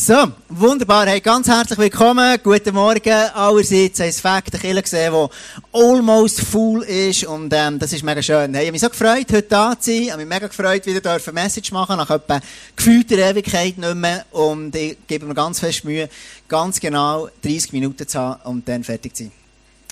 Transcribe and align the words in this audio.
So, 0.00 0.30
wunderbar. 0.48 1.08
Hey, 1.08 1.20
ganz 1.20 1.48
herzlich 1.48 1.76
willkommen. 1.76 2.38
Guten 2.44 2.72
Morgen 2.72 3.12
allerseits. 3.34 4.00
Ein 4.00 4.12
Fakt, 4.12 4.52
der 4.52 4.60
Killer 4.60 4.80
gesehen, 4.80 5.12
der 5.12 5.28
almost 5.72 6.40
full 6.40 6.84
ist. 6.84 7.24
Und, 7.24 7.52
ähm, 7.52 7.80
das 7.80 7.92
ist 7.92 8.04
mega 8.04 8.22
schön. 8.22 8.54
Hey, 8.54 8.62
ich 8.62 8.68
habe 8.68 8.72
mich 8.72 8.80
so 8.80 8.90
gefreut, 8.90 9.26
heute 9.32 9.42
da 9.42 9.76
zu 9.76 9.90
sein. 9.90 10.02
Ich 10.02 10.10
habe 10.12 10.24
mich 10.24 10.32
mega 10.32 10.46
gefreut, 10.46 10.86
wieder 10.86 11.12
eine 11.12 11.32
Message 11.32 11.72
machen 11.72 11.96
nach 11.96 12.10
etwa 12.10 12.40
gefühlter 12.76 13.18
Ewigkeit 13.18 13.76
nicht 13.76 13.94
mehr. 13.96 14.24
Und 14.30 14.72
ich 14.76 14.98
gebe 15.08 15.26
mir 15.26 15.34
ganz 15.34 15.58
fest 15.58 15.84
Mühe, 15.84 16.08
ganz 16.46 16.78
genau 16.78 17.28
30 17.42 17.72
Minuten 17.72 18.06
zu 18.06 18.20
haben 18.20 18.40
und 18.44 18.68
dann 18.68 18.84
fertig 18.84 19.16
zu 19.16 19.24
sein. 19.24 19.32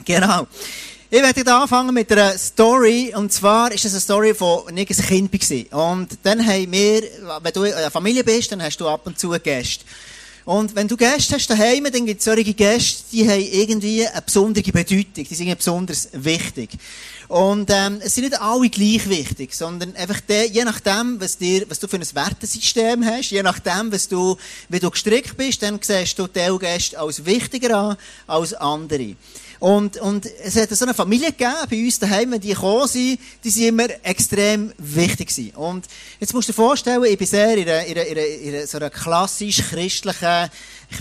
Genau. 0.04 0.46
Ich 1.16 1.22
werde 1.22 1.50
anfangen 1.50 1.94
mit 1.94 2.12
einer 2.12 2.36
Story. 2.36 3.14
Und 3.16 3.32
zwar 3.32 3.72
ist 3.72 3.86
es 3.86 3.92
eine 3.94 4.02
Story 4.02 4.34
von 4.34 4.64
ich 4.76 4.90
ein 4.90 5.30
Kind 5.30 5.32
war. 5.72 5.94
Und 5.94 6.10
dann 6.22 6.46
haben 6.46 6.70
wir, 6.70 7.02
wenn 7.40 7.52
du 7.54 7.62
eine 7.62 7.90
Familie 7.90 8.22
bist, 8.22 8.52
dann 8.52 8.62
hast 8.62 8.76
du 8.76 8.86
ab 8.86 9.00
und 9.06 9.18
zu 9.18 9.30
Gäste. 9.30 9.82
Und 10.44 10.76
wenn 10.76 10.86
du 10.86 10.94
Gäste 10.94 11.36
hast 11.36 11.48
daheim, 11.48 11.84
dann 11.84 12.04
gibt 12.04 12.18
es 12.18 12.26
solche 12.26 12.52
Gäste, 12.52 13.04
die 13.12 13.26
haben 13.26 13.40
irgendwie 13.50 14.06
eine 14.06 14.20
besondere 14.20 14.70
Bedeutung. 14.70 15.24
Die 15.24 15.34
sind 15.34 15.56
besonders 15.56 16.10
wichtig. 16.12 16.72
Und 17.28 17.70
ähm, 17.72 17.98
es 18.04 18.14
sind 18.14 18.24
nicht 18.24 18.38
alle 18.38 18.68
gleich 18.68 19.08
wichtig, 19.08 19.54
sondern 19.54 19.96
einfach 19.96 20.20
der, 20.20 20.48
je 20.48 20.64
nachdem, 20.64 21.18
was, 21.18 21.38
dir, 21.38 21.64
was 21.70 21.80
du 21.80 21.88
für 21.88 21.96
ein 21.96 22.06
Wertesystem 22.14 23.06
hast, 23.06 23.30
je 23.30 23.42
nachdem, 23.42 23.90
was 23.90 24.06
du, 24.06 24.36
wie 24.68 24.80
du 24.80 24.90
gestrickt 24.90 25.38
bist, 25.38 25.62
dann 25.62 25.80
siehst 25.80 26.18
du 26.18 26.26
die 26.26 26.58
Gäste 26.60 27.00
als 27.00 27.24
wichtiger 27.24 27.74
an 27.74 27.96
als 28.26 28.52
andere. 28.52 29.16
Und, 29.58 29.96
und 29.98 30.26
es 30.44 30.56
hat 30.56 30.70
so 30.70 30.84
eine 30.84 30.94
Familie 30.94 31.32
gegeben 31.32 31.54
bei 31.70 31.84
uns 31.84 31.98
daheim, 31.98 32.38
die 32.40 32.48
gekommen 32.48 32.88
sind, 32.88 33.18
die 33.42 33.50
sind 33.50 33.64
immer 33.64 33.86
extrem 34.02 34.72
wichtig 34.78 35.28
gewesen. 35.28 35.56
Und 35.56 35.86
jetzt 36.20 36.34
musst 36.34 36.48
du 36.48 36.52
dir 36.52 36.56
vorstellen, 36.56 37.04
ich 37.04 37.18
bin 37.18 37.26
sehr 37.26 37.56
in 37.56 37.68
einer, 37.68 37.84
in 37.84 37.98
einer, 37.98 38.26
in 38.26 38.54
einer, 38.54 38.66
so 38.66 38.78
einer 38.78 38.90
klassisch 38.90 39.62
christlichen 39.70 40.50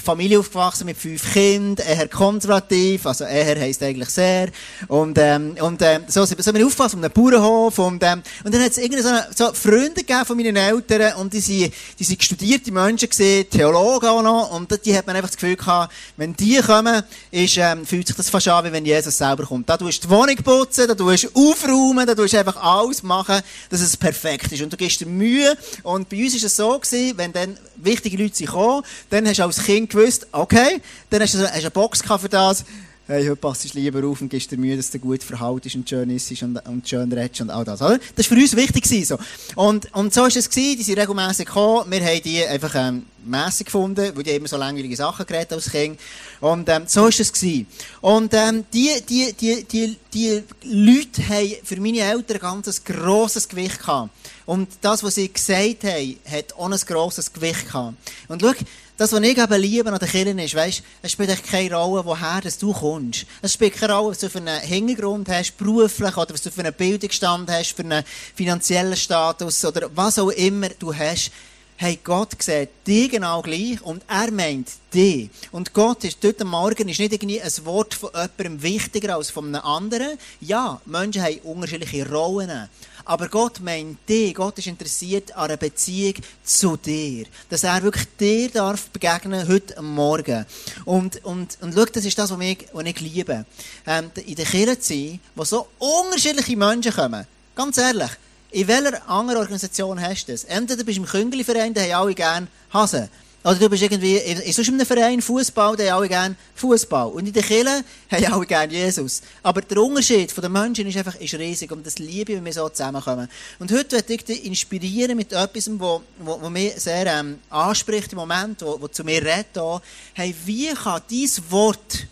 Familie 0.04 0.40
aufgewachsen 0.40 0.86
mit 0.86 0.98
fünf 0.98 1.32
Kindern, 1.32 1.86
eher 1.86 2.08
konservativ, 2.08 3.06
also 3.06 3.24
eher 3.24 3.60
heisst 3.60 3.84
eigentlich 3.84 4.10
sehr. 4.10 4.50
Und, 4.88 5.18
ähm, 5.20 5.56
und, 5.62 5.82
ähm, 5.82 6.04
so, 6.08 6.26
so 6.26 6.36
bin 6.36 6.62
ich 6.62 6.66
aufgewachsen, 6.66 6.98
um 6.98 7.04
einen 7.04 7.14
Bauernhof, 7.14 7.78
und, 7.80 8.02
ähm, 8.04 8.24
und 8.44 8.54
dann 8.54 8.64
hat 8.64 8.72
es 8.72 8.78
irgendwie 8.78 9.04
so, 9.04 9.10
eine, 9.10 9.28
so 9.36 9.54
Freunde 9.54 9.94
gegeben 9.96 10.26
von 10.26 10.38
meinen 10.38 10.56
Eltern, 10.56 11.16
und 11.18 11.34
die 11.34 11.40
sind, 11.40 11.74
die 12.00 12.04
sind 12.04 12.24
studierte 12.24 12.72
Menschen 12.72 13.10
gesehen, 13.10 13.48
Theologen 13.50 14.10
auch 14.10 14.24
noch, 14.24 14.52
und 14.52 14.86
die 14.86 14.98
hat 14.98 15.06
man 15.06 15.16
einfach 15.16 15.30
das 15.30 15.38
Gefühl 15.38 15.56
gehabt, 15.56 15.94
wenn 16.18 16.36
die 16.36 16.60
kommen, 16.62 17.04
ist, 17.32 17.58
ähm, 17.58 17.86
fühlt 17.86 18.08
sich 18.08 18.16
das 18.16 18.30
fast 18.30 18.45
an, 18.48 18.66
wie 18.66 18.72
wenn 18.72 18.86
Jesus 18.86 19.18
selber 19.18 19.46
kommt. 19.46 19.70
Da 19.70 19.78
tust 19.78 20.04
du 20.04 20.08
die 20.08 20.14
Wohnung 20.14 20.36
putzen, 20.38 20.88
da 20.88 20.96
tust 20.96 21.26
du 21.26 21.30
aufräumen, 21.34 22.06
da 22.06 22.16
tust 22.16 22.34
du 22.34 22.40
einfach 22.40 22.58
alles 22.58 23.04
machen, 23.04 23.42
dass 23.70 23.82
es 23.82 23.96
perfekt 23.98 24.52
ist. 24.52 24.62
Und 24.62 24.72
du 24.72 24.78
gibst 24.78 25.00
dir 25.00 25.06
Mühe, 25.06 25.56
und 25.84 26.10
bei 26.10 26.24
uns 26.24 26.36
ist 26.36 26.44
es 26.44 26.56
so 26.56 26.78
gewesen, 26.80 27.18
wenn 27.18 27.34
dann 27.34 27.58
wichtige 27.76 28.22
Leute 28.22 28.36
sind 28.36 28.48
gekommen, 28.48 28.84
dann 29.10 29.28
hast 29.28 29.40
du 29.40 29.44
als 29.44 29.64
Kind 29.64 29.90
gewusst, 29.90 30.28
okay, 30.32 30.82
dann 31.10 31.22
hast 31.22 31.34
du, 31.34 31.40
hast 31.40 31.54
eine 31.54 31.72
Box 31.72 32.02
für 32.02 32.30
das. 32.30 32.66
Hey, 33.08 33.24
heute 33.28 33.36
passt 33.36 33.72
du 33.72 33.78
lieber 33.78 34.04
auf 34.08 34.20
und 34.22 34.30
gibst 34.30 34.50
dir 34.50 34.58
Mühe, 34.58 34.76
dass 34.76 34.90
du 34.90 34.98
gut 34.98 35.22
verhaltest 35.22 35.76
und 35.76 35.88
schön 35.88 36.10
ist 36.10 36.42
und, 36.42 36.58
und 36.68 36.90
schön 36.90 37.12
redest 37.14 37.40
und 37.40 37.52
all 37.52 37.64
das, 37.64 37.80
oder? 37.80 38.00
Das 38.16 38.28
war 38.32 38.36
für 38.36 38.42
uns 38.42 38.56
wichtig 38.56 39.08
so. 39.08 39.20
Und, 39.56 39.94
und 39.94 40.12
so 40.12 40.22
war 40.22 40.28
es 40.28 40.50
gewesen, 40.50 40.78
die 40.80 40.82
sind 40.82 40.98
regelmässig 40.98 41.46
gekommen. 41.46 41.92
Wir 41.92 42.04
haben 42.04 42.22
die 42.24 42.44
einfach, 42.44 42.74
ähm, 42.74 43.06
mässig 43.24 43.68
gefunden, 43.68 44.12
weil 44.16 44.24
die 44.24 44.32
immer 44.32 44.48
so 44.48 44.58
langweilige 44.58 44.96
Sachen 44.96 45.24
geredet 45.24 45.54
als 45.54 45.70
Kind. 45.70 46.00
Und, 46.42 46.68
ähm, 46.68 46.86
so 46.88 47.04
war 47.04 47.10
es 47.10 47.32
gewesen. 47.32 47.68
Und, 48.02 48.34
ähm, 48.34 48.66
die, 48.74 48.90
die, 49.08 49.34
die, 49.34 49.64
die, 49.66 49.98
die 50.12 50.44
Leute 50.64 51.30
haben 51.30 51.56
für 51.64 51.80
meine 51.80 52.00
Eltern 52.00 52.38
ein 52.38 52.42
ganz 52.64 52.84
grosses 52.84 53.48
Gewicht 53.48 53.82
gehabt. 53.82 54.10
Und 54.48 54.68
das, 54.82 55.04
was 55.04 55.14
sie 55.14 55.32
gesagt 55.32 55.84
haben, 55.84 56.18
hat 56.28 56.54
auch 56.58 56.72
ein 56.72 56.80
grosses 56.88 57.32
Gewicht 57.32 57.68
gehabt. 57.68 57.98
Und 58.30 58.42
schau, 58.42 58.54
das, 58.98 59.12
was 59.12 59.22
ich 59.22 59.38
eben 59.38 59.62
liebe 59.62 59.92
an 59.92 60.00
den 60.00 60.08
Kirchen 60.08 60.40
ist, 60.40 60.56
weisst, 60.56 60.82
es 61.02 61.12
spielt 61.12 61.30
echt 61.30 61.46
keine 61.46 61.76
Rolle, 61.76 62.06
woher 62.06 62.42
du 62.42 62.72
kommst. 62.72 63.26
Es 63.42 63.54
spielt 63.54 63.74
keine 63.74 63.94
Rolle, 63.94 64.12
was 64.12 64.20
du 64.20 64.30
für 64.30 64.38
einen 64.38 64.62
Hintergrund 64.62 65.28
hast, 65.28 65.58
beruflich, 65.58 66.16
oder 66.16 66.34
was 66.34 66.42
du 66.42 66.50
für 66.50 66.62
einen 66.62 66.74
Bildungsstand 66.74 67.50
hast, 67.52 67.74
für 67.74 67.84
einen 67.84 68.06
finanziellen 68.36 68.96
Status, 68.96 69.66
oder 69.66 69.90
was 69.94 70.18
auch 70.18 70.30
immer 70.30 70.70
du 70.70 70.94
hast. 70.94 71.32
Hey, 71.78 72.00
Gott 72.02 72.42
sieht 72.42 72.70
dich 72.88 73.12
genau 73.12 73.42
gleich 73.42 73.82
und 73.82 74.02
er 74.08 74.32
meint 74.32 74.70
dich. 74.94 75.30
Und 75.52 75.74
Gott 75.74 76.06
ist, 76.06 76.24
am 76.40 76.48
Morgen 76.48 76.88
ist 76.88 77.00
nicht 77.00 77.12
irgendwie 77.12 77.42
ein 77.42 77.52
Wort 77.66 77.94
von 77.96 78.12
jemandem 78.14 78.64
wichtiger 78.64 79.18
als 79.18 79.30
von 79.30 79.48
einem 79.48 79.62
anderen. 79.62 80.18
Ja, 80.40 80.80
Menschen 80.86 81.22
haben 81.22 81.38
unterschiedliche 81.40 82.10
Rollen. 82.10 82.70
Aber 83.08 83.30
Gott 83.30 83.60
meint 83.60 84.10
dich. 84.10 84.34
Gott 84.34 84.58
ist 84.58 84.66
interessiert 84.66 85.32
an 85.36 85.46
einer 85.46 85.58
Beziehung 85.58 86.16
zu 86.44 86.76
dir. 86.76 87.28
Dass 87.50 87.64
er 87.64 87.84
wirklich 87.84 88.08
dir 88.20 88.50
darf 88.50 88.90
begegnen 88.90 89.48
heute 89.48 89.80
Morgen. 89.82 90.44
Und, 90.86 91.24
und, 91.24 91.58
und 91.62 91.74
schau, 91.76 91.86
das 91.86 92.04
ist 92.04 92.18
das, 92.18 92.32
was 92.32 92.40
ich, 92.42 92.68
was 92.74 92.86
ich 92.86 93.00
liebe. 93.00 93.46
Ähm, 93.86 94.10
in 94.26 94.36
der 94.36 94.46
Kirche 94.46 94.80
zu 94.80 94.94
sein, 94.94 95.20
wo 95.36 95.44
so 95.44 95.68
unterschiedliche 95.78 96.58
Menschen 96.58 96.94
kommen. 96.94 97.28
Ganz 97.56 97.78
ehrlich. 97.78 98.10
In 98.50 98.68
welcher 98.68 99.08
anderen 99.08 99.42
Organisation 99.42 100.02
hast 100.02 100.26
du 100.26 100.32
das? 100.32 100.44
Entweder 100.46 100.84
bist 100.84 100.98
im 100.98 101.06
Küngeli-Verein, 101.06 101.74
da 101.74 101.82
haben 101.82 101.92
alle 101.92 102.16
gerne 102.16 102.48
Hasen. 102.74 103.10
Oder 103.46 103.56
du 103.58 103.70
bist 103.70 103.84
irgendwie 103.84 104.18
in, 104.18 104.40
in 104.40 104.52
sonst 104.52 104.70
einem 104.70 104.88
Verein, 104.88 105.22
Fußball, 105.22 105.78
haben 105.78 105.90
alle 105.90 106.08
gerne 106.08 106.36
Fußball. 106.56 107.10
Und 107.10 107.28
in 107.28 107.34
der 107.34 107.44
Kirche 107.44 107.84
haben 108.10 108.34
alle 108.34 108.46
gerne 108.48 108.74
Jesus. 108.74 109.22
Aber 109.44 109.62
der 109.62 109.78
Unterschied 109.84 110.32
von 110.32 110.42
den 110.42 110.52
Menschen 110.52 110.88
ist 110.88 110.98
einfach 110.98 111.14
ist 111.14 111.36
riesig. 111.36 111.72
Und 111.72 111.86
das 111.86 112.00
liebe 112.00 112.32
ich, 112.32 112.38
wenn 112.40 112.46
wir 112.46 112.54
so 112.54 112.68
zusammenkommen. 112.70 113.30
Und 113.60 113.72
heute 113.72 113.98
möchte 113.98 114.14
ich 114.14 114.26
dich 114.26 114.46
inspirieren 114.46 115.16
mit 115.16 115.32
etwas, 115.32 115.70
wo, 115.78 116.02
wo, 116.18 116.42
wo 116.42 116.50
mich 116.50 116.74
sehr 116.78 117.06
ähm, 117.06 117.38
anspricht 117.52 118.14
im 118.14 118.18
Moment, 118.18 118.64
wo, 118.64 118.82
wo 118.82 118.88
zu 118.88 119.04
mir 119.04 119.24
redet. 119.24 119.56
Auch. 119.60 119.80
Hey, 120.14 120.34
wie 120.46 120.74
kann 120.74 121.04
dein 121.08 121.30
Wort 121.52 122.08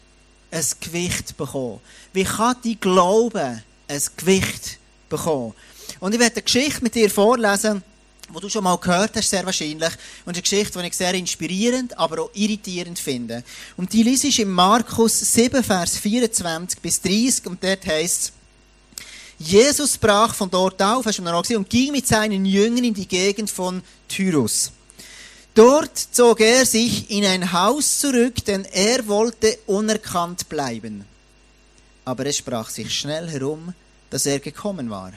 ein 0.52 0.66
Gewicht 0.82 1.36
bekommen? 1.36 1.80
Wie 2.14 2.26
kann 2.26 2.58
dein 2.64 2.80
Glaube 2.80 3.64
ein 3.88 4.02
Gewicht 4.18 4.78
bekommen? 5.10 5.56
Und 6.00 6.14
ich 6.14 6.20
werde 6.20 6.36
eine 6.36 6.44
Geschichte 6.44 6.84
mit 6.84 6.94
dir 6.94 7.10
vorlesen, 7.10 7.82
wo 8.34 8.40
du 8.40 8.50
schon 8.50 8.64
mal 8.64 8.78
gehört 8.78 9.16
hast, 9.16 9.30
sehr 9.30 9.46
wahrscheinlich. 9.46 9.92
Und 10.26 10.34
eine 10.34 10.42
Geschichte, 10.42 10.80
die 10.80 10.88
ich 10.88 10.96
sehr 10.96 11.14
inspirierend, 11.14 11.98
aber 11.98 12.24
auch 12.24 12.30
irritierend 12.34 12.98
finde. 12.98 13.44
Und 13.78 13.94
die 13.94 14.04
liest 14.04 14.26
in 14.40 14.50
Markus 14.50 15.20
7, 15.20 15.64
Vers 15.64 15.98
24 15.98 16.80
bis 16.80 17.02
30. 17.02 17.46
Und 17.46 17.64
dort 17.64 17.86
heißt 17.86 18.34
Jesus 19.38 19.98
brach 19.98 20.34
von 20.34 20.50
dort 20.50 20.82
auf, 20.82 21.06
hast 21.06 21.20
du 21.20 21.22
noch 21.22 21.42
gesehen, 21.42 21.58
und 21.58 21.70
ging 21.70 21.92
mit 21.92 22.08
seinen 22.08 22.46
Jüngern 22.46 22.84
in 22.84 22.94
die 22.94 23.08
Gegend 23.08 23.50
von 23.50 23.82
Tyrus. 24.08 24.72
Dort 25.54 25.98
zog 25.98 26.40
er 26.40 26.66
sich 26.66 27.12
in 27.12 27.26
ein 27.26 27.52
Haus 27.52 28.00
zurück, 28.00 28.44
denn 28.46 28.66
er 28.66 29.08
wollte 29.08 29.60
unerkannt 29.68 30.50
bleiben. 30.50 31.06
Aber 32.06 32.26
es 32.26 32.38
sprach 32.38 32.70
sich 32.70 32.94
schnell 32.94 33.30
herum, 33.30 33.74
dass 34.10 34.26
er 34.26 34.40
gekommen 34.40 34.90
war. 34.90 35.14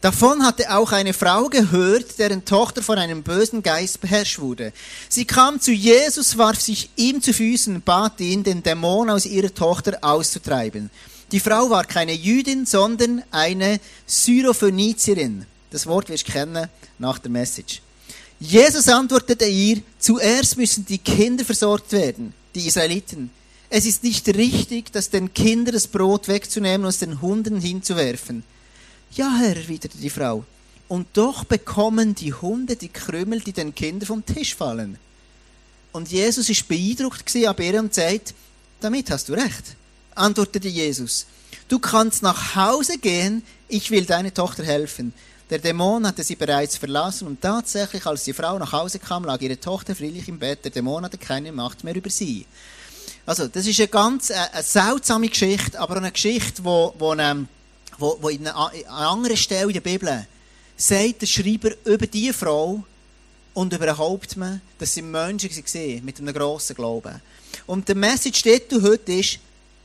Davon 0.00 0.46
hatte 0.46 0.74
auch 0.74 0.92
eine 0.92 1.12
Frau 1.12 1.50
gehört, 1.50 2.18
deren 2.18 2.46
Tochter 2.46 2.82
von 2.82 2.98
einem 2.98 3.22
bösen 3.22 3.62
Geist 3.62 4.00
beherrscht 4.00 4.38
wurde. 4.38 4.72
Sie 5.10 5.26
kam 5.26 5.60
zu 5.60 5.72
Jesus, 5.72 6.38
warf 6.38 6.58
sich 6.58 6.88
ihm 6.96 7.20
zu 7.20 7.34
Füßen 7.34 7.82
bat 7.82 8.18
ihn, 8.20 8.42
den 8.42 8.62
Dämon 8.62 9.10
aus 9.10 9.26
ihrer 9.26 9.52
Tochter 9.52 9.98
auszutreiben. 10.00 10.90
Die 11.32 11.40
Frau 11.40 11.68
war 11.68 11.84
keine 11.84 12.14
Jüdin, 12.14 12.64
sondern 12.64 13.22
eine 13.30 13.78
Syrophönizierin. 14.06 15.44
Das 15.70 15.86
Wort 15.86 16.08
wirst 16.08 16.28
du 16.28 16.32
kennen 16.32 16.68
nach 16.98 17.18
der 17.18 17.30
Message. 17.30 17.82
Jesus 18.40 18.88
antwortete 18.88 19.44
ihr, 19.44 19.82
zuerst 19.98 20.56
müssen 20.56 20.86
die 20.86 20.96
Kinder 20.96 21.44
versorgt 21.44 21.92
werden, 21.92 22.32
die 22.54 22.66
Israeliten. 22.66 23.30
Es 23.68 23.84
ist 23.84 24.02
nicht 24.02 24.26
richtig, 24.28 24.92
dass 24.92 25.10
den 25.10 25.34
Kindern 25.34 25.74
das 25.74 25.86
Brot 25.86 26.26
wegzunehmen 26.26 26.84
und 26.84 26.88
es 26.88 26.98
den 26.98 27.20
Hunden 27.20 27.60
hinzuwerfen. 27.60 28.42
Ja, 29.12 29.36
Herr, 29.38 29.56
erwiderte 29.56 29.98
die 29.98 30.10
Frau. 30.10 30.44
Und 30.88 31.08
doch 31.14 31.44
bekommen 31.44 32.14
die 32.14 32.32
Hunde 32.32 32.76
die 32.76 32.88
Krümel, 32.88 33.40
die 33.40 33.52
den 33.52 33.74
Kindern 33.74 34.06
vom 34.06 34.26
Tisch 34.26 34.54
fallen. 34.54 34.98
Und 35.92 36.10
Jesus 36.10 36.48
ist 36.48 36.68
beeindruckt 36.68 37.34
ab 37.46 37.60
ihr 37.60 37.80
und 37.80 37.94
sagt, 37.94 38.34
damit 38.80 39.10
hast 39.10 39.28
du 39.28 39.34
recht. 39.34 39.76
Antwortete 40.14 40.68
Jesus, 40.68 41.26
du 41.68 41.78
kannst 41.78 42.22
nach 42.22 42.54
Hause 42.54 42.98
gehen, 42.98 43.42
ich 43.68 43.90
will 43.90 44.04
deine 44.04 44.32
Tochter 44.32 44.64
helfen. 44.64 45.12
Der 45.50 45.58
Dämon 45.58 46.06
hatte 46.06 46.22
sie 46.22 46.36
bereits 46.36 46.76
verlassen 46.76 47.26
und 47.26 47.40
tatsächlich, 47.40 48.06
als 48.06 48.22
die 48.22 48.32
Frau 48.32 48.56
nach 48.58 48.72
Hause 48.72 49.00
kam, 49.00 49.24
lag 49.24 49.40
ihre 49.40 49.58
Tochter 49.58 49.96
friedlich 49.96 50.28
im 50.28 50.38
Bett. 50.38 50.64
Der 50.64 50.70
Dämon 50.70 51.04
hatte 51.04 51.18
keine 51.18 51.50
Macht 51.50 51.82
mehr 51.82 51.96
über 51.96 52.10
sie. 52.10 52.46
Also, 53.26 53.48
das 53.48 53.66
ist 53.66 53.80
eine 53.80 53.88
ganz 53.88 54.30
äh, 54.30 54.34
eine 54.52 54.62
seltsame 54.62 55.28
Geschichte, 55.28 55.78
aber 55.80 55.96
eine 55.96 56.12
Geschichte, 56.12 56.64
wo, 56.64 56.94
wo 56.98 57.12
ähm, 57.14 57.48
wo, 58.00 58.18
wo 58.20 58.28
in 58.28 58.46
einer, 58.46 58.72
anderen 58.88 59.36
Stelle 59.36 59.66
in 59.66 59.72
der 59.74 59.80
Bibel 59.80 60.24
sagt 60.76 61.22
der 61.22 61.26
Schreiber 61.26 61.72
über 61.84 62.06
diese 62.06 62.32
Frau 62.32 62.84
und 63.54 63.72
über 63.72 63.86
den 63.86 63.98
Hauptmann, 63.98 64.60
dass 64.78 64.94
sie 64.94 65.02
Menschen 65.02 65.50
waren 65.50 66.04
mit 66.04 66.18
einem 66.18 66.34
grossen 66.34 66.76
Glauben. 66.76 67.20
Und 67.66 67.88
der 67.88 67.96
Message 67.96 68.42
dort 68.42 68.70
heute 68.82 69.12
ist, 69.12 69.38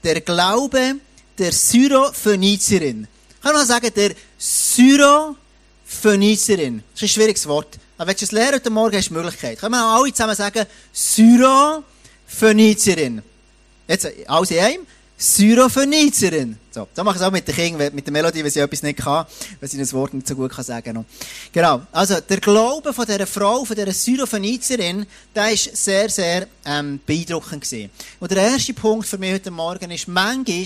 der 0.04 0.22
Glaube 0.22 0.96
der 1.38 1.52
Syrophönizierin. 1.52 3.08
Kann 3.42 3.54
mal 3.54 3.66
sagen, 3.66 3.92
der 3.94 4.12
Syrophönizierin. 4.38 6.82
Das 6.94 7.02
ist 7.02 7.10
ein 7.10 7.12
schwieriges 7.14 7.46
Wort. 7.48 7.78
Aber 7.98 8.08
wenn 8.10 8.16
du 8.16 8.24
es 8.24 8.32
lernen 8.32 8.56
heute 8.56 8.70
Morgen, 8.70 8.96
hast 8.96 9.10
du 9.10 9.14
die 9.14 9.20
Möglichkeit. 9.20 9.60
Können 9.60 9.74
wir 9.74 9.84
alle 9.84 10.14
zusammen 10.14 10.36
sagen, 10.36 10.66
Syro-Phönizierin. 10.94 13.22
Jetzt, 13.88 14.08
alles 14.28 14.52
in 14.52 14.60
einem. 14.60 14.88
Syrophönizierin. 15.18 16.58
So, 16.72 16.88
so 16.94 17.04
mache 17.04 17.16
ich 17.16 17.22
es 17.22 17.28
auch 17.28 17.32
mit 17.32 17.48
den 17.48 17.56
Kindern, 17.56 17.96
mit 17.96 18.06
der 18.06 18.12
Melodie, 18.12 18.44
wenn 18.44 18.52
sie 18.52 18.60
etwas 18.60 18.84
nicht 18.84 19.00
kann, 19.00 19.26
wenn 19.62 19.70
sie 19.70 19.78
das 19.78 19.94
Wort 19.94 20.14
nicht 20.14 20.28
so 20.28 20.36
gut 20.36 20.52
kann 20.52 20.66
sagen 20.66 20.94
kann. 20.94 21.06
Genau. 21.54 21.82
Also, 21.94 22.20
der 22.20 22.42
Glaube 22.42 22.94
von 22.94 23.06
dieser 23.06 23.26
Frau, 23.26 23.64
von 23.64 23.76
dieser 23.78 23.94
Syrophönizierin, 23.94 25.06
der 25.34 25.52
ist 25.52 25.76
sehr, 25.76 26.10
sehr, 26.10 26.48
ähm, 26.66 27.00
beeindruckend 27.06 27.64
gewesen. 27.64 27.90
Und 28.20 28.32
der 28.32 28.40
erste 28.40 28.74
Punkt 28.74 29.08
für 29.08 29.18
mich 29.18 29.34
heute 29.34 29.52
Morgen 29.52 29.90
ist, 29.90 30.08
manchmal 30.10 30.66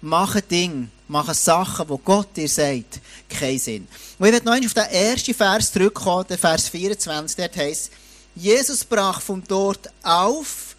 machen 0.00 0.42
Dinge, 0.50 0.88
machen 1.06 1.34
Sachen, 1.34 1.86
die 1.86 2.02
Gott 2.02 2.36
dir 2.36 2.48
sagt, 2.48 3.00
keinen 3.28 3.58
Sinn. 3.58 3.88
Und 4.18 4.26
ich 4.26 4.32
werde 4.32 4.46
noch 4.46 4.54
auf 4.54 4.74
den 4.74 4.84
ersten 4.84 5.34
Vers 5.34 5.70
zurückkommen, 5.72 6.26
der 6.28 6.38
Vers 6.38 6.68
24, 6.68 7.36
dort 7.36 7.56
heisst, 7.56 7.90
Jesus 8.34 8.84
brach 8.84 9.20
von 9.20 9.42
dort 9.46 9.90
auf, 10.02 10.71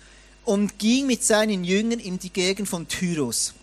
und 0.46 0.78
ging 0.80 1.08
mit 1.08 1.24
seinen 1.24 1.64
Jüngern 1.64 2.00
in 2.00 2.20
die 2.20 2.32
Gegend 2.32 2.68
von 2.68 2.88
Tyrus. 2.88 3.54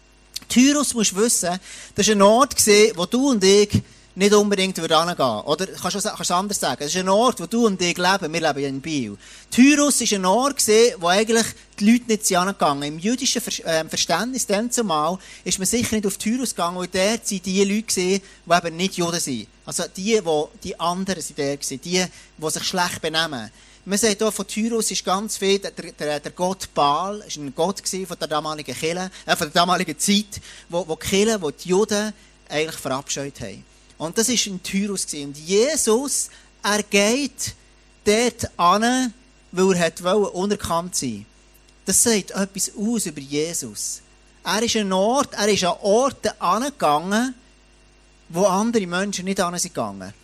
Tyrus, 0.48 0.94
musst 0.94 1.12
du 1.12 1.16
wissen, 1.16 1.60
das 1.94 2.08
ist 2.08 2.12
ein 2.12 2.22
Ort 2.22 2.56
gesehen, 2.56 2.92
wo 2.96 3.06
du 3.06 3.30
und 3.30 3.44
ich 3.44 3.82
nicht 4.14 4.34
unbedingt 4.34 4.76
hingehen 4.76 4.90
würden. 4.90 5.40
Oder 5.46 5.66
kannst 5.66 5.94
du 5.94 5.98
es 5.98 6.30
anders 6.30 6.60
sagen? 6.60 6.82
Es 6.82 6.94
ist 6.94 7.00
ein 7.00 7.08
Ort, 7.08 7.40
wo 7.40 7.46
du 7.46 7.66
und 7.66 7.80
ich 7.80 7.96
leben. 7.96 8.32
Wir 8.32 8.40
leben 8.40 8.58
ja 8.58 8.68
in 8.68 8.80
Biel. 8.80 9.16
Tyrus 9.50 10.00
ist 10.00 10.12
ein 10.12 10.24
Ort 10.24 10.56
gesehen, 10.56 10.96
wo 10.98 11.08
eigentlich 11.08 11.46
die 11.78 11.92
Leute 11.92 12.04
nicht 12.08 12.26
hingegangen 12.26 12.82
Im 12.82 12.98
jüdischen 12.98 13.40
ähm, 13.64 13.88
Verständnis 13.88 14.46
dann 14.46 14.70
zumal 14.70 15.18
ist 15.44 15.58
man 15.58 15.66
sicher 15.66 15.94
nicht 15.94 16.06
auf 16.06 16.18
Tyrus 16.18 16.50
gegangen, 16.50 16.76
weil 16.76 16.88
dort 16.88 17.26
sind 17.26 17.46
die 17.46 17.64
Leute 17.64 17.82
gesehen, 17.82 18.20
die 18.46 18.52
eben 18.52 18.76
nicht 18.76 18.96
Juden 18.96 19.20
sind. 19.20 19.46
Also 19.64 19.84
die, 19.96 20.20
die, 20.20 20.44
die 20.64 20.80
anderen 20.80 21.22
sind 21.22 21.38
dort 21.38 21.60
gewesen. 21.60 21.80
Die, 21.82 22.04
die 22.36 22.50
sich 22.50 22.64
schlecht 22.64 23.00
benehmen. 23.00 23.50
Man 23.84 23.98
sagt 23.98 24.18
hier 24.18 24.30
von 24.30 24.46
Tyrus 24.46 24.90
ist 24.90 25.04
ganz 25.04 25.38
viel, 25.38 25.58
der, 25.58 25.70
der, 25.70 26.20
der 26.20 26.32
Gott 26.32 26.68
Baal, 26.74 27.24
ist 27.26 27.38
ein 27.38 27.54
Gott 27.54 27.80
von 27.80 28.18
der 28.18 28.28
damaligen 28.28 28.74
Kirche, 28.74 29.10
äh, 29.24 29.36
von 29.36 29.46
der 29.46 29.62
damaligen 29.62 29.98
Zeit, 29.98 30.40
wo, 30.68 30.86
wo 30.86 30.96
die 30.96 31.06
Kirche, 31.06 31.40
wo 31.40 31.50
die 31.50 31.70
Juden 31.70 32.12
eigentlich 32.48 32.76
verabscheut 32.76 33.40
haben. 33.40 33.64
Und 33.96 34.18
das 34.18 34.28
ist 34.28 34.46
in 34.46 34.62
Tyrus 34.62 35.06
gewesen. 35.06 35.28
Und 35.28 35.38
Jesus, 35.38 36.28
er 36.62 36.82
geht 36.82 37.54
dort 38.04 38.50
an, 38.58 39.14
weil 39.52 39.74
er 39.74 39.86
hat 39.86 40.00
unerkannt 40.02 40.94
sein 40.94 41.24
Das 41.86 42.02
sagt 42.02 42.32
etwas 42.32 42.72
aus 42.76 43.06
über 43.06 43.20
Jesus. 43.20 44.02
Er 44.44 44.62
ist 44.62 44.76
ein 44.76 44.92
Ort, 44.92 45.34
er 45.34 45.48
ist 45.48 45.64
an 45.64 45.76
Orten 45.80 46.30
angegangen, 46.38 47.34
wo 48.28 48.44
andere 48.44 48.86
Menschen 48.86 49.24
nicht 49.24 49.40
an 49.40 49.58
sind 49.58 49.74
gegangen. 49.74 50.14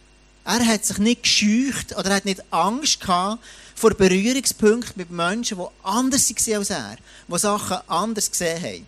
Er 0.47 0.65
hat 0.65 0.85
sich 0.85 0.99
nicht 0.99 1.25
gescheucht 1.25 1.97
oder 1.97 2.15
hat 2.15 2.25
nicht 2.25 2.41
Angst 2.53 3.01
gehabt 3.01 3.43
vor 3.75 3.91
Berührungspunkten 3.91 4.95
mit 4.95 5.11
Menschen, 5.11 5.59
die 5.59 5.65
anders 5.83 6.31
waren 6.31 6.59
als 6.59 6.71
er, 6.71 6.97
die 7.27 7.39
Sachen 7.39 7.79
anders 7.89 8.31
gesehen 8.31 8.63
haben. 8.63 8.87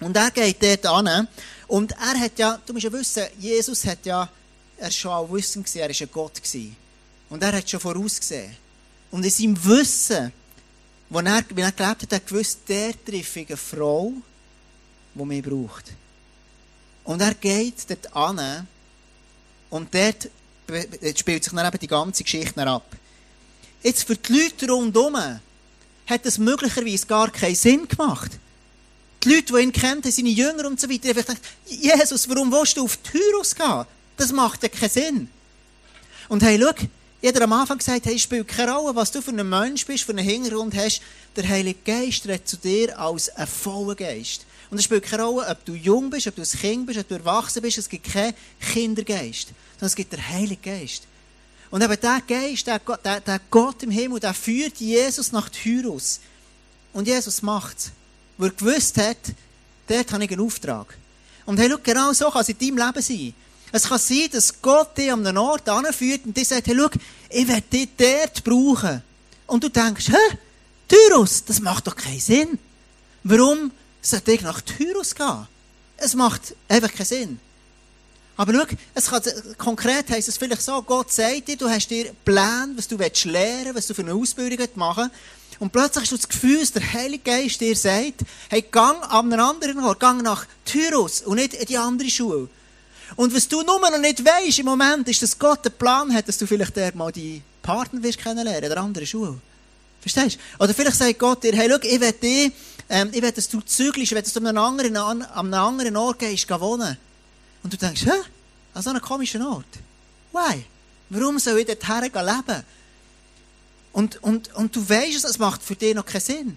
Und 0.00 0.16
er 0.16 0.32
geht 0.32 0.60
dort 0.60 0.86
an 0.86 1.28
und 1.68 1.92
er 1.92 2.18
hat 2.18 2.36
ja, 2.36 2.58
du 2.66 2.72
musst 2.72 2.84
ja 2.84 2.92
wissen, 2.92 3.22
Jesus 3.38 3.84
hat 3.86 4.04
ja, 4.06 4.28
er 4.76 4.90
schon 4.90 5.12
auch 5.12 5.32
Wissen 5.32 5.62
gesehen, 5.62 5.82
er 5.82 5.88
war 5.88 6.00
ein 6.00 6.10
Gott 6.12 6.34
gewesen. 6.34 6.76
Und 7.30 7.42
er 7.44 7.52
hat 7.52 7.70
schon 7.70 7.80
vorausgesehen. 7.80 8.56
Und 9.12 9.24
in 9.24 9.30
seinem 9.30 9.64
Wissen, 9.64 10.32
wo 11.10 11.20
er, 11.20 11.44
wie 11.50 11.60
er 11.60 11.72
gelebt 11.72 11.80
hat, 11.80 12.02
hat 12.02 12.12
er 12.12 12.20
gewusst, 12.20 12.58
der 12.66 12.92
trifft 13.04 13.36
eine 13.36 13.56
Frau, 13.56 14.12
die 15.14 15.24
mich 15.24 15.44
braucht. 15.44 15.92
Und 17.04 17.20
er 17.20 17.34
geht 17.34 17.88
dort 17.88 18.16
an 18.16 18.66
und 19.70 19.94
dort 19.94 20.28
spielt 21.16 21.44
sich 21.44 21.52
dann 21.52 21.66
eben 21.66 21.78
die 21.78 21.86
ganze 21.86 22.22
Geschichte 22.22 22.66
ab. 22.66 22.84
Jetzt 23.82 24.06
für 24.06 24.16
die 24.16 24.32
Leute 24.32 24.70
rundherum 24.70 25.16
hat 26.06 26.26
es 26.26 26.38
möglicherweise 26.38 27.06
gar 27.06 27.30
keinen 27.30 27.54
Sinn 27.54 27.86
gemacht. 27.86 28.32
Die 29.24 29.34
Leute, 29.34 29.52
die 29.52 29.62
ihn 29.62 29.72
kennen, 29.72 30.02
seine 30.02 30.28
Jünger 30.28 30.66
und 30.66 30.80
so 30.80 30.88
weiter, 30.88 31.08
haben 31.08 31.16
gedacht, 31.16 31.40
Jesus, 31.66 32.28
warum 32.28 32.52
willst 32.52 32.76
du 32.76 32.84
auf 32.84 32.96
Tyrus 32.98 33.54
gehen? 33.54 33.84
Das 34.16 34.32
macht 34.32 34.62
ja 34.62 34.68
keinen 34.68 34.90
Sinn. 34.90 35.28
Und 36.28 36.42
hey, 36.42 36.58
schau, 36.60 36.86
jeder 37.20 37.42
am 37.42 37.52
Anfang 37.52 37.78
gesagt, 37.78 38.06
hey, 38.06 38.18
spielt 38.18 38.46
keine 38.46 38.72
Rolle, 38.72 38.94
was 38.94 39.10
du 39.10 39.20
für 39.20 39.32
ein 39.32 39.48
Mensch 39.48 39.84
bist, 39.86 40.04
für 40.04 40.12
einen 40.12 40.24
Hintergrund 40.24 40.76
hast. 40.76 41.02
Der 41.34 41.48
Heilige 41.48 41.80
Geist 41.84 42.26
redet 42.26 42.46
zu 42.46 42.56
dir 42.56 42.98
als 42.98 43.28
ein 43.30 43.46
voller 43.46 43.96
Geist. 43.96 44.46
Und 44.70 44.78
es 44.78 44.84
spielt 44.84 45.04
keine 45.04 45.24
Rolle, 45.24 45.48
ob 45.48 45.64
du 45.64 45.74
jung 45.74 46.10
bist, 46.10 46.26
ob 46.26 46.36
du 46.36 46.42
ein 46.42 46.60
Kind 46.60 46.86
bist, 46.86 46.98
ob 46.98 47.08
du 47.08 47.14
erwachsen 47.14 47.62
bist. 47.62 47.78
Es 47.78 47.88
gibt 47.88 48.12
keinen 48.12 48.34
Kindergeist, 48.60 49.48
sondern 49.78 49.86
es 49.86 49.96
gibt 49.96 50.12
den 50.12 50.28
Heiligen 50.28 50.62
Geist. 50.62 51.04
Und 51.70 51.82
eben 51.82 52.00
der 52.00 52.22
Geist, 52.26 52.66
der, 52.66 52.78
der, 52.78 53.20
der 53.20 53.40
Gott 53.50 53.82
im 53.82 53.90
Himmel, 53.90 54.20
der 54.20 54.34
führt 54.34 54.78
Jesus 54.78 55.32
nach 55.32 55.48
Tyrus. 55.48 56.20
Und 56.92 57.06
Jesus 57.06 57.42
macht 57.42 57.78
es. 57.78 57.90
Weil 58.38 58.50
er 58.50 58.54
gewusst 58.54 58.96
hat, 58.96 59.16
dort 59.86 60.12
habe 60.12 60.24
ich 60.24 60.30
einen 60.30 60.40
Auftrag. 60.40 60.96
Und 61.44 61.58
hey, 61.58 61.68
schau, 61.70 61.78
genau 61.82 62.12
so 62.12 62.30
kann 62.30 62.42
es 62.42 62.48
in 62.48 62.58
deinem 62.58 62.86
Leben 62.86 63.02
sein. 63.02 63.34
Es 63.70 63.84
kann 63.84 63.98
sein, 63.98 64.28
dass 64.32 64.62
Gott 64.62 64.96
dich 64.96 65.12
an 65.12 65.26
einen 65.26 65.36
Ort 65.36 65.68
anführt 65.68 66.22
und 66.24 66.36
dir 66.36 66.44
sagt, 66.44 66.66
hey, 66.66 66.76
schau, 66.76 66.88
ich 67.28 67.46
werde 67.46 67.62
dich 67.62 67.88
dort 67.96 68.42
brauchen. 68.44 69.02
Und 69.46 69.62
du 69.62 69.68
denkst, 69.68 70.08
hä? 70.08 70.38
Tyrus, 70.88 71.44
das 71.44 71.60
macht 71.60 71.86
doch 71.86 71.94
keinen 71.94 72.20
Sinn. 72.20 72.58
Warum 73.24 73.70
sollte 74.00 74.32
ich 74.32 74.40
nach 74.40 74.60
Tyrus 74.62 75.14
gehen? 75.14 75.46
Es 75.98 76.14
macht 76.14 76.54
einfach 76.68 76.92
keinen 76.92 77.06
Sinn. 77.06 77.40
Aber 78.38 78.54
schau, 78.54 78.76
es 78.94 79.06
kann, 79.06 79.22
konkret 79.58 80.08
heisst 80.10 80.28
es 80.28 80.36
vielleicht 80.36 80.62
so, 80.62 80.80
Gott 80.82 81.12
sagt 81.12 81.48
dir, 81.48 81.56
du 81.56 81.68
hast 81.68 81.88
dir 81.88 82.12
Pläne, 82.24 82.72
was 82.76 82.86
du 82.86 82.96
lernen 82.96 83.64
willst, 83.64 83.74
was 83.74 83.86
du 83.88 83.94
für 83.94 84.02
eine 84.02 84.14
Ausbildung 84.14 84.68
machen 84.76 85.10
Und 85.58 85.72
plötzlich 85.72 86.02
hast 86.02 86.12
du 86.12 86.16
das 86.16 86.28
Gefühl, 86.28 86.60
dass 86.60 86.70
der 86.70 86.92
Heilige 86.92 87.24
Geist 87.24 87.60
dir 87.60 87.74
sagt, 87.74 88.20
hey, 88.48 88.62
gang 88.62 89.02
an 89.10 89.32
einen 89.32 89.40
anderen 89.40 89.80
Ort, 89.80 89.98
gang 89.98 90.22
nach 90.22 90.46
Tyrus 90.64 91.22
und 91.22 91.34
nicht 91.34 91.52
in 91.54 91.66
die 91.66 91.78
andere 91.78 92.08
Schule. 92.08 92.48
Und 93.16 93.34
was 93.34 93.48
du 93.48 93.62
nur 93.62 93.80
noch 93.80 93.98
nicht 93.98 94.24
weißt 94.24 94.60
im 94.60 94.66
Moment, 94.66 95.08
ist, 95.08 95.20
dass 95.20 95.36
Gott 95.36 95.66
einen 95.66 95.74
Plan 95.74 96.14
hat, 96.14 96.28
dass 96.28 96.38
du 96.38 96.46
vielleicht 96.46 96.94
mal 96.94 97.10
die 97.10 97.42
Partner 97.60 98.00
wirst 98.04 98.18
kennenlernen 98.18 98.62
in 98.62 98.68
der 98.68 98.78
anderen 98.78 99.06
Schule. 99.08 99.36
Verstehst 100.00 100.38
du? 100.58 100.62
Oder 100.62 100.74
vielleicht 100.74 100.96
sagt 100.96 101.18
Gott 101.18 101.42
dir, 101.42 101.54
hey, 101.54 101.68
schau, 101.68 101.78
ich 101.82 102.00
will 102.00 102.12
dich, 102.12 102.52
ähm, 102.88 103.10
ich 103.12 103.20
will, 103.20 103.32
dass 103.32 103.48
du 103.48 103.60
zügelst, 103.62 103.98
ich 103.98 104.10
will, 104.12 104.22
dass 104.22 104.32
du 104.32 104.38
an 104.38 104.46
einem 104.46 104.58
anderen, 104.58 104.96
an 104.96 105.22
einem 105.24 105.54
anderen 105.54 105.96
Ort 105.96 106.20
gehst, 106.20 106.48
wohnen. 106.48 106.96
Und 107.62 107.72
du 107.72 107.76
denkst, 107.76 108.04
hä? 108.04 108.12
An 108.74 108.82
so 108.82 108.90
einem 108.90 109.00
komischen 109.00 109.42
Ort? 109.42 109.66
Why? 110.32 110.64
Warum 111.10 111.38
soll 111.38 111.58
ich 111.58 111.66
dort 111.66 111.82
leben? 111.88 112.64
Und, 113.92 114.22
und, 114.22 114.54
und 114.54 114.76
du 114.76 114.88
weißt 114.88 115.24
es, 115.24 115.38
macht 115.38 115.62
für 115.62 115.74
dich 115.74 115.94
noch 115.94 116.06
keinen 116.06 116.20
Sinn. 116.20 116.56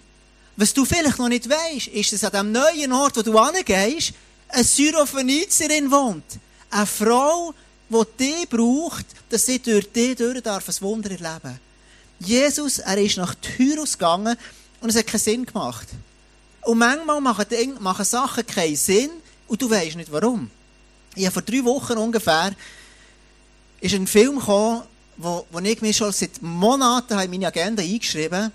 Was 0.56 0.74
du 0.74 0.84
vielleicht 0.84 1.18
noch 1.18 1.28
nicht 1.28 1.48
weißt, 1.48 1.88
ist, 1.88 2.12
dass 2.12 2.24
an 2.24 2.32
dem 2.32 2.52
neuen 2.52 2.92
Ort, 2.92 3.16
wo 3.16 3.22
du 3.22 3.44
hingehst, 3.44 4.12
eine 4.48 4.64
Syrophenizerin 4.64 5.90
wohnt. 5.90 6.24
Eine 6.70 6.86
Frau, 6.86 7.54
die 7.88 8.04
dich 8.18 8.48
braucht, 8.48 9.06
dass 9.30 9.46
sie 9.46 9.58
durch 9.58 9.90
dich 9.90 10.16
durch 10.16 10.42
darf 10.42 10.68
ein 10.68 10.80
Wunder 10.80 11.10
erleben 11.10 11.58
Jesus, 12.18 12.78
er 12.78 12.98
ist 12.98 13.16
nach 13.16 13.34
Tyrus 13.34 13.94
gegangen 13.94 14.36
und 14.80 14.90
es 14.90 14.96
hat 14.96 15.06
keinen 15.06 15.20
Sinn 15.20 15.46
gemacht. 15.46 15.88
Und 16.60 16.78
manchmal 16.78 17.20
machen, 17.20 17.46
machen 17.80 18.04
Sachen 18.04 18.46
keinen 18.46 18.76
Sinn 18.76 19.10
und 19.48 19.60
du 19.60 19.68
weißt 19.68 19.96
nicht 19.96 20.12
warum. 20.12 20.50
Ich 21.14 21.28
vor 21.30 21.42
drei 21.42 21.64
Wochen 21.64 21.98
ungefähr 21.98 22.52
ist 23.80 23.94
ein 23.94 24.06
Film 24.06 24.38
gekommen, 24.38 24.82
wo, 25.16 25.46
wo 25.50 25.58
ich 25.58 25.82
mir 25.82 25.92
schon 25.92 26.12
seit 26.12 26.40
Monaten 26.40 27.18
in 27.18 27.30
meine 27.30 27.46
Agenda 27.48 27.82
eingeschrieben 27.82 28.44
habe. 28.44 28.52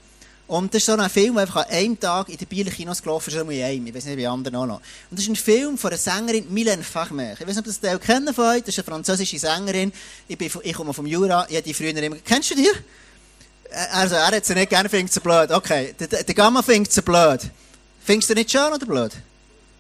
Und 0.47 0.73
das 0.73 0.79
ist 0.79 0.85
so 0.85 0.93
ein 0.93 1.09
Film, 1.09 1.33
der 1.33 1.41
einfach 1.41 1.65
an 1.67 1.71
einem 1.71 1.99
Tag 1.99 2.29
in 2.29 2.37
den 2.37 2.47
Bieler 2.47 2.71
Kinos 2.71 3.03
gelaufen 3.03 3.29
ist. 3.29 3.35
Ich 3.35 3.95
weiß 3.95 4.05
nicht, 4.05 4.17
wie 4.17 4.25
anderen 4.25 4.55
auch 4.55 4.65
noch. 4.65 4.81
Und 5.09 5.19
das 5.19 5.23
ist 5.23 5.29
ein 5.29 5.35
Film 5.35 5.77
von 5.77 5.91
einer 5.91 5.97
Sängerin, 5.97 6.47
Mylène 6.49 6.83
Farmer. 6.83 7.33
Ich 7.33 7.41
weiß 7.41 7.47
nicht, 7.47 7.59
ob 7.59 7.65
das 7.65 7.79
Teil 7.81 7.99
kennen 7.99 8.33
von 8.33 8.45
euch. 8.45 8.61
Das 8.61 8.69
ist 8.69 8.79
eine 8.79 8.85
französische 8.85 9.37
Sängerin. 9.37 9.91
Ich, 10.27 10.37
bin, 10.37 10.49
ich 10.63 10.73
komme 10.73 10.93
vom 10.93 11.05
Jura. 11.05 11.45
Ich 11.49 11.55
habe 11.57 11.63
die 11.63 11.73
früher 11.73 11.89
immer... 11.89 12.15
Kennst 12.23 12.51
du 12.51 12.55
die? 12.55 12.69
Also, 13.91 14.15
er 14.15 14.27
hat 14.27 14.45
sie 14.45 14.53
nicht 14.53 14.69
gerne, 14.69 14.87
findet 14.87 15.13
sie 15.13 15.19
blöd. 15.19 15.51
Okay, 15.51 15.93
der, 15.99 16.23
der 16.23 16.35
Gamma 16.35 16.61
findet 16.61 16.93
sie 16.93 17.01
blöd. 17.01 17.41
Findest 18.05 18.29
du 18.29 18.33
nicht 18.33 18.49
schön 18.49 18.71
oder 18.71 18.85
blöd? 18.85 19.11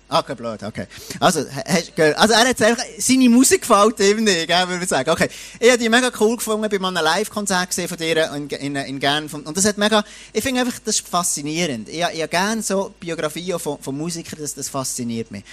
Ah, 0.09 0.19
okay, 0.19 0.35
blöd, 0.35 0.63
okay. 0.63 0.87
Also, 1.19 1.41
also 2.15 2.33
er 2.33 2.47
hat 2.47 2.57
seine 2.97 3.29
Musik 3.29 3.61
gefällt 3.61 3.99
ihm 3.99 4.23
nicht, 4.23 4.47
gell, 4.47 4.67
würde 4.69 4.83
ich 4.83 4.89
sagen. 4.89 5.09
Okay. 5.09 5.27
Ich 5.59 5.67
habe 5.67 5.77
die 5.77 5.89
mega 5.89 6.09
cool 6.21 6.37
gefunden, 6.37 6.69
bei 6.69 6.77
einem 6.77 7.03
Live-Konzert 7.03 7.69
gesehen 7.69 7.89
von 7.89 7.97
dir 7.97 8.31
in, 8.31 8.47
in, 8.47 8.75
in 8.77 8.99
Genf. 8.99 9.33
Und 9.33 9.57
das 9.57 9.65
hat 9.65 9.77
mega, 9.77 10.05
ich 10.31 10.41
finde 10.41 10.61
einfach, 10.61 10.79
das 10.85 10.95
ist 10.95 11.07
faszinierend. 11.09 11.89
Ich, 11.89 11.95
ich 11.95 12.03
habe 12.03 12.27
gerne 12.29 12.61
so 12.61 12.93
Biografien 12.97 13.59
von, 13.59 13.79
von 13.79 13.97
Musikern, 13.97 14.39
das, 14.39 14.55
das 14.55 14.69
fasziniert 14.69 15.29
mich. 15.29 15.43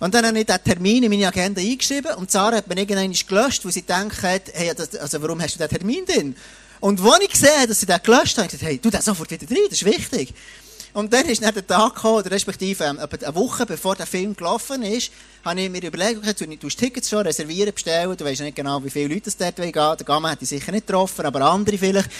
Und 0.00 0.14
dann 0.14 0.24
habe 0.24 0.38
ich 0.38 0.46
den 0.46 0.64
Termin 0.64 1.02
in 1.02 1.10
meine 1.10 1.28
Agenda 1.28 1.60
eingeschrieben 1.60 2.14
und 2.14 2.30
Sarah 2.30 2.56
hat 2.56 2.66
mir 2.66 2.78
irgendwann 2.78 3.12
gelöscht, 3.12 3.62
wo 3.66 3.70
sie 3.70 3.82
denkt 3.82 4.22
hey, 4.22 4.72
das, 4.74 4.96
also 4.96 5.20
warum 5.20 5.42
hast 5.42 5.56
du 5.56 5.58
den 5.58 5.68
Termin 5.68 6.06
denn? 6.06 6.34
Und 6.80 7.00
als 7.02 7.20
ich 7.20 7.30
gesehen 7.30 7.58
habe, 7.58 7.68
dass 7.68 7.80
sie 7.80 7.86
den 7.86 8.02
gelöscht 8.02 8.38
haben, 8.38 8.44
habe 8.44 8.54
ich 8.54 8.60
gesagt, 8.60 8.62
hey, 8.62 8.78
du, 8.78 8.88
den 8.88 9.02
sofort 9.02 9.30
wieder 9.30 9.50
rein, 9.50 9.64
das 9.68 9.82
ist 9.82 9.84
wichtig. 9.84 10.32
Und 10.98 11.12
dann 11.12 11.26
ist 11.26 11.40
dann 11.44 11.54
der 11.54 11.64
Tag 11.64 11.94
gekommen, 11.94 12.26
respektive 12.26 12.82
ähm, 12.82 12.98
eine 12.98 13.34
Woche 13.36 13.64
bevor 13.66 13.94
der 13.94 14.04
Film 14.04 14.34
gelaufen 14.34 14.82
ist, 14.82 15.12
habe 15.44 15.60
ich 15.60 15.70
mir 15.70 15.80
überlegt, 15.80 16.18
okay, 16.18 16.34
du, 16.36 16.56
du 16.56 16.68
Tickets 16.68 17.08
schon 17.08 17.20
reservieren, 17.24 17.72
bestellen, 17.72 18.16
du 18.16 18.24
weißt 18.24 18.40
nicht 18.40 18.56
genau, 18.56 18.82
wie 18.82 18.90
viele 18.90 19.14
Leute 19.14 19.30
es 19.30 19.36
dort 19.36 19.54
gehen 19.54 19.70
Der 19.72 19.96
Gamma 20.04 20.30
hätte 20.30 20.42
ich 20.42 20.48
sicher 20.48 20.72
nicht 20.72 20.88
getroffen, 20.88 21.24
aber 21.24 21.42
andere 21.42 21.78
vielleicht. 21.78 22.10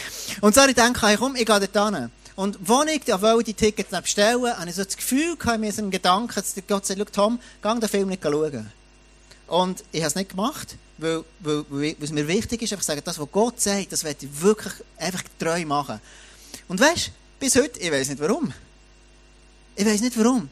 Und 0.41 0.55
so 0.55 0.61
habe 0.61 0.71
ich 0.71 0.77
gedacht, 0.77 1.03
hey, 1.03 1.17
komm, 1.17 1.35
ich 1.35 1.45
gehe 1.45 1.69
dort 1.69 1.97
hin. 1.97 2.09
Und 2.37 2.57
als 2.71 2.93
ich 2.93 3.45
die 3.47 3.55
Tickets 3.55 3.91
bestellen 3.91 4.57
habe 4.57 4.71
ich 4.71 4.77
so 4.77 4.85
das 4.85 4.97
Gefühl 4.97 5.35
gehabt, 5.35 5.59
mir 5.59 5.73
so 5.73 5.83
einen 5.83 5.91
Gedanken, 5.91 6.37
dass 6.37 6.55
Gott 6.69 6.87
sagt, 6.87 7.13
Tom, 7.13 7.41
geh 7.61 7.81
den 7.81 7.89
Film 7.89 8.09
nicht 8.11 8.23
schauen. 8.23 8.71
Und 9.49 9.83
ich 9.91 10.03
habe 10.03 10.09
es 10.11 10.15
nicht 10.15 10.31
gemacht, 10.31 10.77
weil, 10.99 11.25
weil, 11.41 11.65
weil, 11.69 11.97
es 12.01 12.13
mir 12.13 12.29
wichtig 12.29 12.63
ist, 12.63 12.73
einfach 12.73 12.85
zu 12.85 12.93
sagen, 12.93 13.03
das, 13.05 13.19
was 13.19 13.27
Gott 13.33 13.61
sagt, 13.61 13.91
das 13.91 14.05
werde 14.05 14.25
ich 14.25 14.41
wirklich 14.41 14.75
einfach 14.99 15.25
treu 15.37 15.65
machen. 15.65 16.01
Und 16.69 16.79
weißt, 16.79 17.11
bis 17.41 17.57
heute, 17.57 17.81
ich 17.81 17.91
weiß 17.91 18.11
nicht 18.11 18.21
warum. 18.21 18.53
Ich 19.79 19.87
weiß 19.87 20.01
nicht 20.01 20.19
warum. 20.19 20.51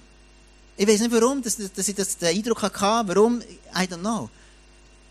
Ich 0.76 0.86
weiß 0.86 1.00
nicht 1.00 1.10
warum, 1.10 1.42
dass, 1.42 1.56
dass 1.56 1.88
ich 1.88 1.96
das, 1.96 2.16
den 2.16 2.28
Eindruck 2.28 2.62
hatte, 2.62 3.08
warum, 3.08 3.40
I 3.40 3.88
don't 3.88 3.98
know. 3.98 4.30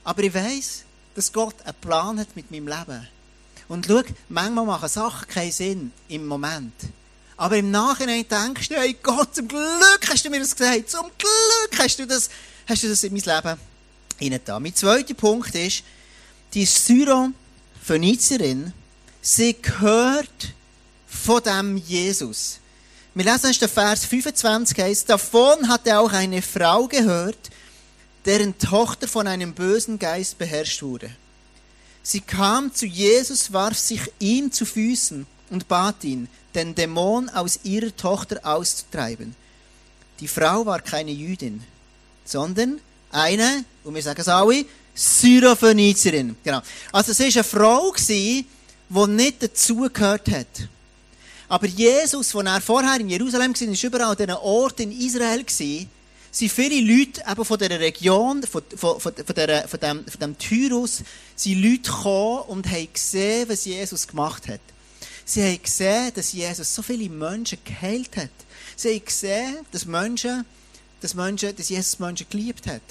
Aber 0.06 0.24
ich 0.24 0.34
weiß, 0.34 0.84
dass 1.16 1.34
Gott 1.34 1.56
einen 1.66 1.76
Plan 1.82 2.18
hat 2.18 2.34
mit 2.34 2.50
meinem 2.50 2.70
Leben. 2.70 3.06
Und 3.68 3.86
schau, 3.86 4.04
manchmal 4.30 4.66
machen 4.66 4.88
Sachen 4.88 5.28
keinen 5.28 5.52
Sinn 5.52 5.92
im 6.08 6.28
Moment. 6.28 6.72
Aber 7.36 7.58
im 7.58 7.72
Nachhinein 7.72 8.26
denkst 8.26 8.70
du, 8.70 8.76
hey 8.76 8.96
Gott, 9.04 9.36
zum 9.36 9.50
Glück 9.50 10.00
hast 10.08 10.24
du 10.24 10.30
mir 10.30 10.40
das 10.40 10.56
gesagt. 10.56 10.90
Zum 10.90 11.08
Glück 11.18 11.78
hast 11.78 12.00
du 12.00 12.08
das, 12.08 12.30
hast 12.68 12.84
du 12.84 12.88
das 12.88 13.04
in 13.04 13.12
mein 13.12 13.22
Leben 13.22 13.60
hineingetan. 14.18 14.64
Mein 14.64 14.76
zweiter 14.76 15.14
Punkt 15.14 15.54
ist, 15.56 15.84
die 16.54 16.66
Syro-Phönizierin, 16.66 18.72
sie 19.22 19.62
gehört 19.62 20.54
von 21.06 21.44
dem 21.44 21.76
Jesus. 21.76 22.62
Wir 23.18 23.24
lesen 23.24 23.46
erst 23.48 23.62
den 23.62 23.70
Vers 23.70 24.04
25 24.04 24.78
heißt, 24.78 25.10
davon 25.10 25.70
hatte 25.70 25.98
auch 25.98 26.12
eine 26.12 26.42
Frau 26.42 26.86
gehört, 26.86 27.50
deren 28.26 28.58
Tochter 28.58 29.08
von 29.08 29.26
einem 29.26 29.54
bösen 29.54 29.98
Geist 29.98 30.38
beherrscht 30.38 30.84
wurde. 30.84 31.10
Sie 32.04 32.20
kam 32.20 32.74
zu 32.74 32.86
Jesus, 32.86 33.54
warf 33.54 33.80
sich 33.80 34.02
ihm 34.20 34.52
zu 34.52 34.66
Füßen 34.66 35.26
und 35.50 35.70
bat 35.70 36.04
ihn, 36.04 36.28
den 36.54 36.76
Dämon 36.76 37.30
aus 37.30 37.62
ihrer 37.64 37.96
Tochter 37.96 38.42
auszutreiben. 38.44 39.34
Die 40.20 40.28
Frau 40.28 40.66
war 40.66 40.82
keine 40.82 41.12
Jüdin, 41.12 41.64
sondern 42.26 42.82
eine, 43.12 43.64
und 43.86 43.96
wir 43.96 44.04
sagen 44.04 44.20
es 44.20 44.28
alle, 44.28 44.66
Syrophönizierin. 44.94 46.36
Genau. 46.44 46.62
Also 46.92 47.14
es 47.14 47.20
war 47.20 47.28
eine 47.28 47.44
Frau, 47.46 47.94
die 48.10 48.46
nicht 49.08 49.42
dazugehört 49.42 50.30
hat. 50.30 50.68
Aber 51.48 51.68
Jesus, 51.68 52.36
als 52.36 52.46
er 52.46 52.62
vorher 52.62 53.00
in 53.00 53.10
Jerusalem 53.10 53.54
war, 53.54 53.68
war 53.68 53.84
überall 53.84 54.12
an 54.12 54.18
diesen 54.18 54.32
Orten 54.32 54.82
in 54.84 55.00
Israel, 55.00 55.46
waren 55.46 56.50
viele 56.50 56.82
Leute 56.82 57.24
eben 57.30 57.46
von 57.46 57.58
dieser 57.58 57.80
Region, 57.80 58.44
von, 58.44 58.64
von, 58.76 59.00
von, 59.00 59.14
von, 59.14 59.36
der, 59.36 59.68
von, 59.68 59.80
dem, 59.80 60.06
von 60.06 60.20
dem 60.20 60.38
Tyrus, 60.38 61.04
sind 61.36 61.62
Leute 61.62 61.92
gekommen 61.92 62.44
und 62.48 62.70
haben 62.70 62.88
gesehen, 62.92 63.48
was 63.48 63.66
Jesus 63.66 64.08
gemacht 64.08 64.48
hat. 64.48 64.60
Sie 65.24 65.42
haben 65.42 65.62
gesehen, 65.62 66.12
dass 66.14 66.34
Jesus 66.34 66.74
so 66.74 66.82
viele 66.82 67.10
Menschen 67.10 67.58
geheilt 67.64 68.16
hat. 68.18 68.30
Sie 68.76 68.90
haben 68.90 69.06
gesehen, 69.06 69.58
dass 69.72 69.86
Menschen, 69.86 70.46
dass 71.02 71.14
Menschen, 71.14 71.56
dass 71.56 71.70
Jesus 71.70 72.00
Menschen 72.00 72.28
geliebt 72.30 72.68
hat. 72.68 72.82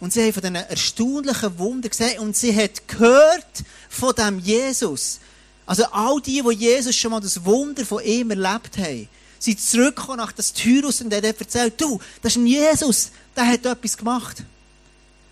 Und 0.00 0.12
sie 0.12 0.22
haben 0.22 0.32
von 0.32 0.42
diesen 0.42 0.56
erstaunlichen 0.56 1.58
Wundern 1.58 1.90
gesehen 1.90 2.20
und 2.20 2.36
sie 2.36 2.56
hat 2.56 2.88
gehört 2.88 3.64
von 3.88 4.14
dem 4.14 4.38
Jesus. 4.38 5.20
Also 5.70 5.84
all 5.92 6.20
die, 6.20 6.42
die 6.42 6.64
Jesus 6.66 6.96
schon 6.96 7.12
mal 7.12 7.20
das 7.20 7.44
Wunder 7.44 7.86
von 7.86 8.02
ihm 8.02 8.32
erlebt 8.32 8.76
haben, 8.76 9.08
sind 9.38 9.60
zurückgekommen 9.60 10.16
nach 10.16 10.32
das 10.32 10.52
Tyrus 10.52 11.00
und 11.00 11.14
hat 11.14 11.22
erzählt, 11.22 11.80
du, 11.80 12.00
das 12.22 12.32
ist 12.32 12.38
ein 12.38 12.46
Jesus, 12.48 13.10
der 13.36 13.46
hat 13.46 13.64
etwas 13.64 13.96
gemacht. 13.96 14.38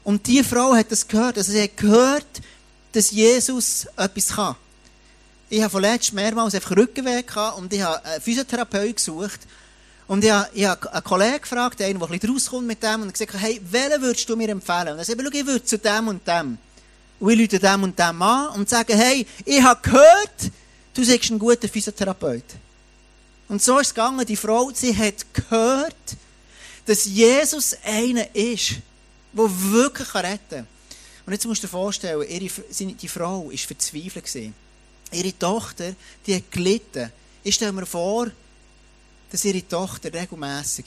Und 0.04 0.24
die 0.28 0.44
Frau 0.44 0.76
hat 0.76 0.92
das 0.92 1.08
gehört. 1.08 1.38
Also 1.38 1.50
sie 1.50 1.64
hat 1.64 1.76
gehört, 1.76 2.40
dass 2.92 3.10
Jesus 3.10 3.88
etwas 3.96 4.28
kann. 4.28 4.54
Ich 5.50 5.60
habe 5.60 5.70
vorletzt 5.70 6.12
mehrmals 6.12 6.54
einfach 6.54 6.76
Rückenweg 6.76 7.26
gehabt 7.26 7.58
und 7.58 7.72
ich 7.72 7.82
habe 7.82 8.04
einen 8.04 8.22
Physiotherapeut 8.22 8.94
gesucht. 8.94 9.40
Und 10.06 10.22
ich 10.22 10.30
habe, 10.30 10.48
ich 10.54 10.66
habe 10.66 10.92
einen 10.92 11.02
Kollegen 11.02 11.40
gefragt, 11.40 11.82
einen, 11.82 11.98
der 11.98 12.08
ein 12.08 12.16
bisschen 12.16 12.32
rauskommt 12.32 12.66
mit 12.68 12.80
dem, 12.80 13.02
und 13.02 13.12
gesagt, 13.12 13.34
hey, 13.40 13.60
welchen 13.72 14.02
würdest 14.02 14.28
du 14.28 14.36
mir 14.36 14.50
empfehlen? 14.50 14.90
Und 14.90 14.98
er 14.98 15.04
sagt, 15.04 15.20
ich 15.20 15.46
würde 15.46 15.64
zu 15.64 15.78
dem 15.78 16.06
und 16.06 16.24
dem. 16.28 16.58
Und 17.20 17.30
ich 17.30 17.40
rufe 17.40 17.58
dem 17.58 17.82
und 17.82 17.98
dem 17.98 18.22
an 18.22 18.48
und 18.50 18.68
sage, 18.68 18.94
hey, 18.94 19.26
ich 19.44 19.62
habe 19.62 19.80
gehört, 19.82 20.50
du 20.94 21.04
bist 21.04 21.30
ein 21.30 21.38
guter 21.38 21.68
Physiotherapeut. 21.68 22.44
Und 23.48 23.62
so 23.62 23.78
ist 23.78 23.88
es 23.88 23.94
gegangen. 23.94 24.26
Die 24.26 24.36
Frau, 24.36 24.70
sie 24.72 24.96
hat 24.96 25.26
gehört, 25.32 25.94
dass 26.86 27.06
Jesus 27.06 27.76
einer 27.84 28.34
ist, 28.34 28.74
der 29.32 29.70
wirklich 29.70 30.14
retten 30.14 30.38
kann. 30.48 30.66
Und 31.26 31.32
jetzt 31.32 31.46
musst 31.46 31.62
du 31.62 31.66
dir 31.66 31.70
vorstellen, 31.70 32.26
ihre, 32.28 32.50
die 32.94 33.08
Frau 33.08 33.50
war 33.50 33.58
verzweifelt. 33.58 34.52
Ihre 35.12 35.38
Tochter, 35.38 35.94
die 36.26 36.36
hat 36.36 36.50
gelitten. 36.50 37.12
Ich 37.42 37.54
stelle 37.54 37.72
mir 37.72 37.86
vor, 37.86 38.30
dass 39.30 39.44
ihre 39.44 39.66
Tochter 39.66 40.12
regelmässig 40.12 40.86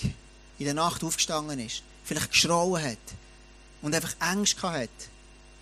in 0.58 0.66
der 0.66 0.74
Nacht 0.74 1.04
aufgestanden 1.04 1.60
ist, 1.60 1.84
vielleicht 2.04 2.32
geschrauen 2.32 2.84
hat 2.84 2.98
und 3.82 3.94
einfach 3.96 4.16
Angst 4.20 4.62
hat 4.64 4.90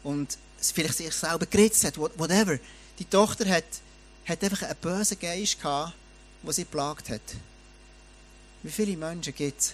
und 0.03 0.37
vielleicht 0.63 0.97
sich 0.97 1.13
selber 1.13 1.45
geritzt 1.45 1.83
hat, 1.85 1.97
whatever. 1.97 2.59
Die 2.97 3.05
Tochter 3.05 3.47
hat, 3.49 3.65
hat 4.25 4.43
einfach 4.43 4.63
einen 4.63 4.75
bösen 4.81 5.19
Geist 5.19 5.61
gehabt, 5.61 5.93
der 6.43 6.53
sie 6.53 6.65
plagt 6.65 7.09
hat. 7.09 7.21
Wie 8.63 8.71
viele 8.71 8.97
Menschen 8.97 9.33
gibt 9.33 9.59
es 9.59 9.73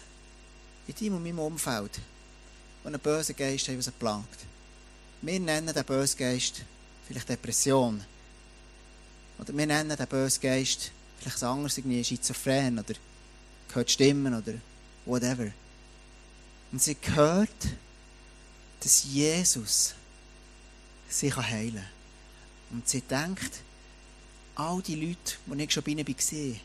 in 0.87 0.95
deinem 0.95 1.15
und 1.15 1.23
meinem 1.23 1.39
Umfeld, 1.39 1.99
die 2.83 2.87
einen 2.87 2.99
bösen 2.99 3.35
Geist 3.35 3.67
haben, 3.67 3.75
der 3.75 3.83
sie 3.83 3.91
plagt? 3.91 4.39
Wir 5.21 5.39
nennen 5.39 5.73
den 5.73 5.85
bösen 5.85 6.17
Geist 6.17 6.61
vielleicht 7.07 7.29
Depression. 7.29 8.03
Oder 9.39 9.57
wir 9.57 9.65
nennen 9.65 9.95
den 9.95 10.07
bösen 10.07 10.41
Geist 10.41 10.91
vielleicht 11.19 11.43
anders, 11.43 11.77
irgendwie 11.77 12.03
schizophren 12.03 12.77
oder 12.79 12.93
gehört 13.67 13.89
Stimmen 13.91 14.33
oder 14.35 14.53
whatever. 15.05 15.51
Und 16.71 16.81
sie 16.81 16.97
hört, 17.13 17.49
dass 18.81 19.03
Jesus 19.03 19.95
sie 21.09 21.33
heilen 21.33 21.75
kann. 21.75 21.85
Und 22.71 22.89
sie 22.89 23.01
denkt, 23.01 23.61
all 24.55 24.81
die 24.81 24.95
Leute, 24.95 25.35
die 25.45 25.63
ich 25.63 25.71
schon 25.71 25.83
bei 25.83 25.91
ihnen 25.91 26.07
war, 26.07 26.55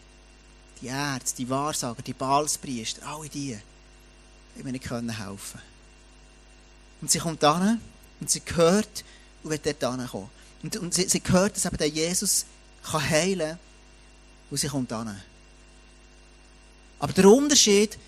die 0.81 0.87
Ärzte, 0.87 1.37
die 1.37 1.51
Wahrsager, 1.51 2.03
die 2.03 2.15
Balspriester, 2.15 3.07
alle 3.07 3.29
die, 3.29 3.59
die 4.57 4.63
mir 4.63 4.73
nicht 4.73 4.91
helfen. 4.91 5.61
Und 7.01 7.11
sie 7.11 7.19
kommt 7.19 7.43
an 7.45 7.81
und 8.21 8.31
sie 8.31 8.43
hört 8.55 9.05
und 9.43 9.51
wird 9.51 9.67
dort 9.67 9.85
ankommen. 9.85 10.31
Und, 10.63 10.77
und 10.77 10.95
sie, 10.95 11.09
sie 11.09 11.23
hört, 11.27 11.57
dass 11.57 11.65
eben 11.65 11.77
der 11.77 11.89
Jesus 11.89 12.45
kann 12.83 13.09
heilen 13.09 13.51
kann 13.51 13.59
und 14.51 14.57
sie 14.59 14.69
kommt 14.69 14.93
an. 14.93 15.21
Aber 16.99 17.13
der 17.13 17.27
Unterschied, 17.27 17.99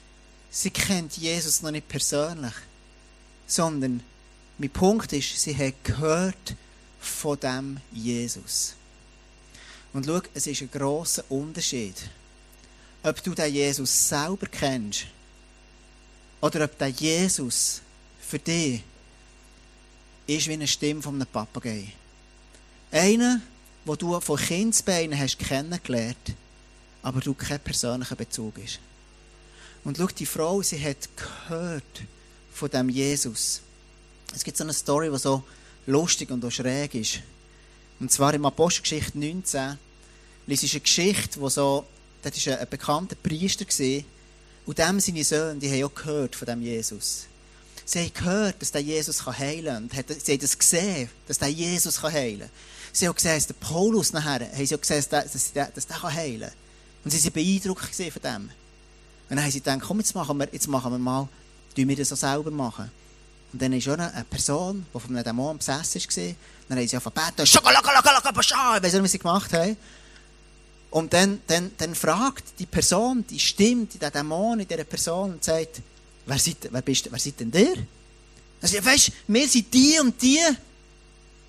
sie 0.51 0.71
kennt 0.71 1.17
Jesus 1.17 1.63
noch 1.63 1.71
nicht 1.71 1.89
persönlich, 1.89 2.53
sondern 3.47 4.03
mein 4.63 4.71
Punkt 4.71 5.13
ist, 5.13 5.41
sie 5.41 5.57
hat 5.57 5.75
gehört 5.83 6.55
von 7.01 7.39
dem 7.41 7.81
Jesus. 7.91 8.75
Und 9.93 10.07
schau, 10.07 10.21
es 10.35 10.47
ist 10.47 10.63
ein 10.63 10.71
grosser 10.71 11.25
Unterschied, 11.29 11.97
ob 13.03 13.21
du 13.25 13.35
den 13.35 13.53
Jesus 13.53 14.09
selber 14.09 14.47
kennst 14.47 15.07
oder 16.41 16.65
ob 16.65 16.79
der 16.79 16.91
Jesus 16.91 17.83
für 18.21 18.39
dich 18.39 18.85
ist 20.29 20.47
wie 20.47 20.53
eine 20.53 20.69
Stimme 20.69 21.03
von 21.03 21.17
einem 21.17 21.27
Papagei. 21.27 21.89
Einer, 22.93 23.41
wo 23.85 23.97
du 23.97 24.21
von 24.21 24.39
Kindsbeinen 24.39 25.19
hast 25.19 25.41
kennengelernt, 25.41 26.37
aber 27.03 27.21
du 27.21 27.35
keinen 27.35 27.59
persönlichen 27.59 28.17
Bezug 28.17 28.55
hast. 28.63 28.79
Und 29.83 29.97
schau, 29.97 30.07
die 30.07 30.25
Frau, 30.25 30.63
sie 30.63 30.81
hat 30.81 31.09
gehört 31.17 32.05
von 32.53 32.71
dem 32.71 32.89
Jesus. 32.89 33.61
Es 34.35 34.45
gibt 34.45 34.57
so 34.57 34.65
eine 34.65 34.73
Story, 34.73 35.11
die 35.11 35.19
so 35.19 35.43
lustig 35.87 36.31
und 36.31 36.45
auch 36.45 36.51
schräg 36.51 36.95
ist. 36.95 37.21
Und 38.01 38.11
zwar 38.11 38.35
im 38.35 38.45
Apostelgeschichte 38.45 39.19
19. 39.19 39.79
Das 40.47 40.63
ist 40.63 40.73
eine 40.73 40.81
Geschichte, 40.81 41.41
wo 41.41 41.49
so, 41.49 41.85
das 42.23 42.47
war 42.47 42.59
ein, 42.59 42.69
bekannter 42.69 43.17
Priester 43.17 43.65
gewesen, 43.65 44.05
und 44.65 44.79
dem 44.79 45.01
seine 45.01 45.25
Söhne, 45.25 45.59
die 45.59 45.71
haben 45.71 45.85
auch 45.85 45.95
gehört 45.95 46.37
von 46.37 46.47
dem 46.47 46.63
Jesus. 46.63 47.27
Sie 47.85 47.99
haben 47.99 48.15
gehört, 48.15 48.63
dass 48.63 48.71
der 48.71 48.81
Jesus 48.81 49.27
heilen 49.27 49.89
kann. 49.89 50.05
Sie 50.19 50.33
haben 50.33 50.41
das 50.41 50.57
gesehen, 50.57 51.11
dass 51.27 51.39
der 51.39 51.49
Jesus 51.49 52.01
heilen 52.03 52.41
kann. 52.41 52.51
Sie 52.93 53.09
haben 53.09 53.15
gesehen, 53.15 53.35
dass 53.35 53.47
der 53.49 53.55
Paulus 53.55 54.13
nachher, 54.13 54.41
haben 54.53 54.67
sie 54.67 54.75
auch 54.75 54.81
gesehen, 54.81 55.05
dass 55.11 55.53
der, 55.53 55.67
dass 55.67 55.87
der 55.87 56.03
heilen 56.03 56.43
kann. 56.43 56.53
Und 57.05 57.11
sie 57.11 57.25
waren 57.25 57.33
beeindruckt 57.33 57.95
von 57.95 58.23
dem. 58.23 58.43
Und 58.43 58.51
dann 59.37 59.43
haben 59.43 59.51
sie 59.51 59.61
gedacht, 59.61 59.81
komm, 59.81 59.99
jetzt 59.99 60.15
machen 60.15 60.39
wir, 60.39 60.49
jetzt 60.53 60.69
machen 60.69 60.93
wir 60.93 60.99
mal, 60.99 61.29
tun 61.75 61.89
wir 61.89 61.97
das 61.97 62.13
auch 62.13 62.17
selber 62.17 62.51
machen. 62.51 62.91
Und 63.53 63.61
dann 63.61 63.73
ist 63.73 63.89
auch 63.89 63.99
eine 63.99 64.25
Person, 64.31 64.87
die 64.95 65.01
von 65.01 65.15
einem 65.15 65.25
Dämon 65.25 65.59
besessen 65.59 66.01
war, 66.01 66.35
dann 66.69 66.79
haben 66.79 66.89
sie 66.89 66.97
angefangen 66.97 67.27
zu 67.27 67.43
beten, 67.43 67.47
Schokolaka, 67.47 67.99
ich 67.99 68.83
weiß 68.83 68.93
nicht, 68.93 69.03
was 69.03 69.13
sie 69.13 69.19
gemacht 69.19 69.53
haben. 69.53 69.77
Und 70.91 71.13
dann, 71.13 71.41
dann, 71.47 71.71
dann 71.77 71.95
fragt 71.95 72.45
die 72.59 72.67
Person, 72.67 73.25
die 73.29 73.39
stimmt, 73.39 74.01
der 74.01 74.11
Dämon 74.11 74.61
in 74.61 74.69
dieser 74.69 74.85
Person 74.85 75.33
und 75.33 75.45
sagt, 75.45 75.81
wer 76.27 76.39
seid, 76.39 76.57
wer 76.71 76.83
bist, 76.83 77.11
wer 77.11 77.19
seid 77.19 77.41
denn 77.41 77.51
der? 77.51 77.75
Also, 78.61 78.85
weißt, 78.85 79.13
wir 79.27 79.49
sind 79.49 79.73
die 79.73 79.99
und 80.01 80.21
die, 80.23 80.41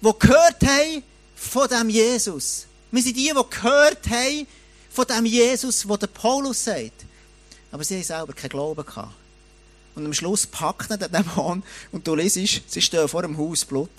die 0.02 0.12
gehört 0.20 0.64
haben 0.64 1.04
von 1.36 1.68
dem 1.68 1.90
Jesus. 1.90 2.66
Wir 2.92 3.04
sind 3.04 3.16
die, 3.16 3.32
die 3.34 3.50
gehört 3.50 4.10
haben 4.10 4.48
von 4.90 5.06
dem 5.06 5.26
Jesus, 5.26 5.88
wo 5.88 5.96
der 5.98 6.08
Paulus 6.08 6.64
sagt. 6.64 7.06
Aber 7.72 7.84
sie 7.84 7.96
haben 7.96 8.04
selber 8.04 8.34
keinen 8.34 8.50
Glauben 8.50 8.86
gehabt. 8.86 9.14
Und 9.96 10.06
am 10.06 10.14
Schluss 10.14 10.48
packt 10.48 10.90
er 10.90 10.98
den 10.98 11.12
Dämon 11.12 11.64
und 11.92 12.08
du 12.08 12.16
liest, 12.16 12.62
sie 12.68 12.82
stehen 12.82 13.08
vor 13.08 13.22
dem 13.22 13.38
Haus 13.38 13.64
Blut. 13.64 13.90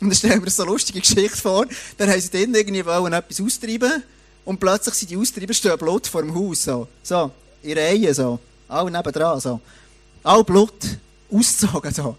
Und 0.00 0.08
dann 0.08 0.14
stellen 0.14 0.44
wir 0.44 0.50
so 0.50 0.62
eine 0.62 0.72
lustige 0.72 1.00
Geschichte 1.00 1.36
vor. 1.36 1.66
Dann 1.96 2.10
haben 2.10 2.20
sie 2.20 2.30
drin 2.30 2.54
irgendwie 2.54 2.84
wollen 2.84 3.12
etwas 3.12 3.40
austreiben 3.40 4.02
und 4.44 4.60
plötzlich 4.60 4.94
sind 4.94 5.10
die 5.10 5.16
Austreiber 5.16 5.54
stehen 5.54 5.78
Blut 5.78 6.06
vor 6.06 6.22
dem 6.22 6.34
Haus. 6.34 6.64
So, 6.64 6.88
so 7.02 7.30
in 7.62 7.78
Reihen, 7.78 8.14
so. 8.14 8.38
Alle 8.68 8.90
nebendran, 8.90 9.40
so. 9.40 9.60
All 10.22 10.44
Blut 10.44 10.98
ausgezogen, 11.30 11.92
so. 11.92 12.16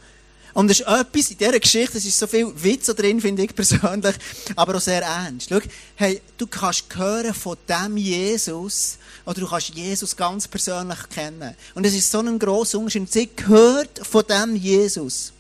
Und 0.58 0.72
es 0.72 0.80
ist 0.80 0.88
etwas 0.88 1.30
in 1.30 1.38
dieser 1.38 1.60
Geschichte, 1.60 2.00
es 2.00 2.06
ist 2.06 2.18
so 2.18 2.26
viel 2.26 2.52
Witz 2.56 2.88
drin, 2.88 3.22
finde 3.22 3.44
ich 3.44 3.54
persönlich, 3.54 4.16
aber 4.56 4.78
auch 4.78 4.82
sehr 4.82 5.04
ernst. 5.04 5.50
Schau, 5.50 5.60
hey, 5.98 6.20
du 6.36 6.48
kannst 6.48 6.86
hören 6.96 7.32
von 7.36 7.58
dem 7.70 7.96
Jesus, 7.96 8.98
oder 9.24 9.42
du 9.42 9.48
kannst 9.48 9.70
Jesus 9.70 10.16
ganz 10.16 10.48
persönlich 10.48 10.98
kennen. 11.14 11.56
Und 11.76 11.86
es 11.86 11.94
ist 11.94 12.10
so 12.10 12.22
ein 12.22 12.40
grosser 12.40 12.80
Unterschied. 12.80 13.14
Sie 13.14 13.30
gehört 13.36 14.00
von 14.02 14.24
dem 14.26 14.56
Jesus. 14.56 15.32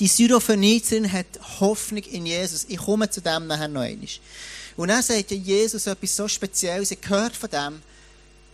Die 0.00 0.08
Syrophönizierin 0.08 1.12
hat 1.12 1.26
Hoffnung 1.60 2.02
in 2.02 2.26
Jesus. 2.26 2.66
Ich 2.66 2.78
komme 2.78 3.08
zu 3.08 3.20
dem 3.20 3.46
nachher 3.46 3.68
noch 3.68 3.82
einmal. 3.82 4.08
Und 4.76 4.88
dann 4.88 5.02
sagt 5.04 5.30
ja 5.30 5.36
Jesus 5.36 5.86
etwas 5.86 6.16
so 6.16 6.26
Spezielles. 6.26 6.88
Sie 6.88 7.00
gehört 7.00 7.36
von 7.36 7.50
dem. 7.50 7.82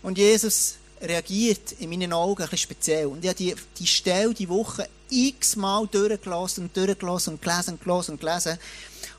Und 0.02 0.18
Jesus 0.18 0.74
reagiert 1.00 1.72
in 1.78 1.88
meinen 1.88 2.12
Augen 2.12 2.42
ein 2.42 2.50
bisschen 2.50 2.64
speziell. 2.70 3.06
Und 3.06 3.24
ich 3.24 3.30
habe 3.30 3.38
die, 3.38 3.54
die 3.78 3.86
Stelle 3.86 4.34
die 4.34 4.50
Woche 4.50 4.86
x-mal 5.10 5.86
durchgelassen 5.86 6.64
und 6.64 6.76
durchgelassen 6.76 7.34
und 7.34 7.42
gelesen 7.42 7.74
und 7.74 7.80
gelesen 7.80 8.10
und 8.12 8.20
gelesen. 8.20 8.58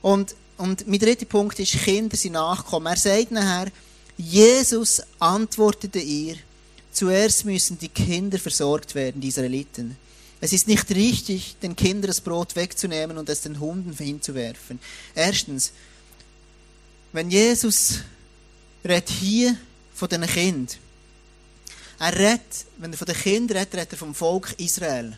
Und, 0.02 0.36
und 0.58 0.88
mein 0.88 1.00
dritter 1.00 1.26
Punkt 1.26 1.60
ist, 1.60 1.74
Kinder 1.74 2.16
sind 2.16 2.34
nachkommen. 2.34 2.88
Er 2.88 2.98
sagt 2.98 3.32
nachher, 3.32 3.72
Jesus 4.18 5.02
antwortete 5.20 6.00
ihr, 6.00 6.38
zuerst 6.92 7.46
müssen 7.46 7.78
die 7.78 7.90
Kinder 7.90 8.40
versorgt 8.40 8.96
werden, 8.96 9.20
die 9.20 9.28
Israeliten. 9.28 9.98
Es 10.42 10.54
ist 10.54 10.68
nicht 10.68 10.90
richtig, 10.92 11.56
den 11.62 11.76
Kindern 11.76 12.08
das 12.08 12.22
Brot 12.22 12.56
wegzunehmen 12.56 13.18
und 13.18 13.30
es 13.30 13.42
den 13.42 13.60
Hunden 13.60 13.94
hinzuwerfen. 13.94 14.80
Erstens, 15.14 15.72
wenn 17.14 17.32
Jesus 17.32 18.00
redet 18.84 19.10
hier 19.10 19.58
von 19.94 20.10
den 20.10 20.26
Kindern, 20.28 20.68
er 21.98 22.14
redet, 22.14 22.66
wenn 22.78 22.92
er 22.92 22.98
von 22.98 23.08
den 23.08 23.16
Kindern 23.16 23.58
redet, 23.58 23.74
redet 23.74 23.94
er 23.94 23.98
vom 23.98 24.14
Volk 24.14 24.54
Israel. 24.58 25.18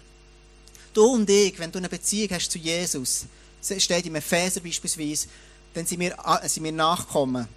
Du 0.93 1.05
und 1.13 1.29
ich, 1.29 1.57
wenn 1.59 1.71
du 1.71 1.77
eine 1.77 1.89
Beziehung 1.89 2.29
hast 2.31 2.49
zu 2.49 2.57
Jesus, 2.57 3.25
steht 3.61 4.05
im 4.05 4.15
Epheser 4.15 4.61
beispielsweise, 4.61 5.27
dann 5.73 5.85
sind 5.85 5.99
wir, 5.99 6.15
sind 6.43 6.63
wir 6.63 6.71
Nachkommen, 6.71 7.47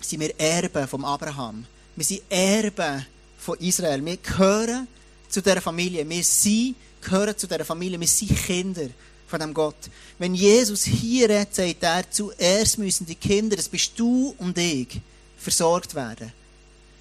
sind 0.00 0.20
wir 0.20 0.38
Erben 0.38 0.88
vom 0.88 1.04
Abraham. 1.04 1.64
Wir 1.94 2.04
sind 2.04 2.22
Erben 2.28 3.06
von 3.38 3.58
Israel. 3.58 4.04
Wir 4.04 4.16
gehören 4.16 4.88
zu 5.28 5.42
dieser 5.42 5.60
Familie. 5.60 6.08
Wir 6.08 6.24
sind, 6.24 6.76
gehören 7.00 7.36
zu 7.36 7.46
dieser 7.46 7.64
Familie. 7.64 7.98
Wir 7.98 8.08
sind 8.08 8.36
Kinder 8.36 8.88
von 9.26 9.40
dem 9.40 9.52
Gott. 9.52 9.76
Wenn 10.18 10.34
Jesus 10.34 10.84
hier 10.84 11.28
redet, 11.28 11.54
sagt 11.54 11.82
er, 11.82 12.10
zuerst 12.10 12.78
müssen 12.78 13.06
die 13.06 13.14
Kinder, 13.14 13.56
das 13.56 13.68
bist 13.68 13.92
du 13.96 14.34
und 14.38 14.56
ich, 14.56 15.00
versorgt 15.38 15.94
werden. 15.94 16.32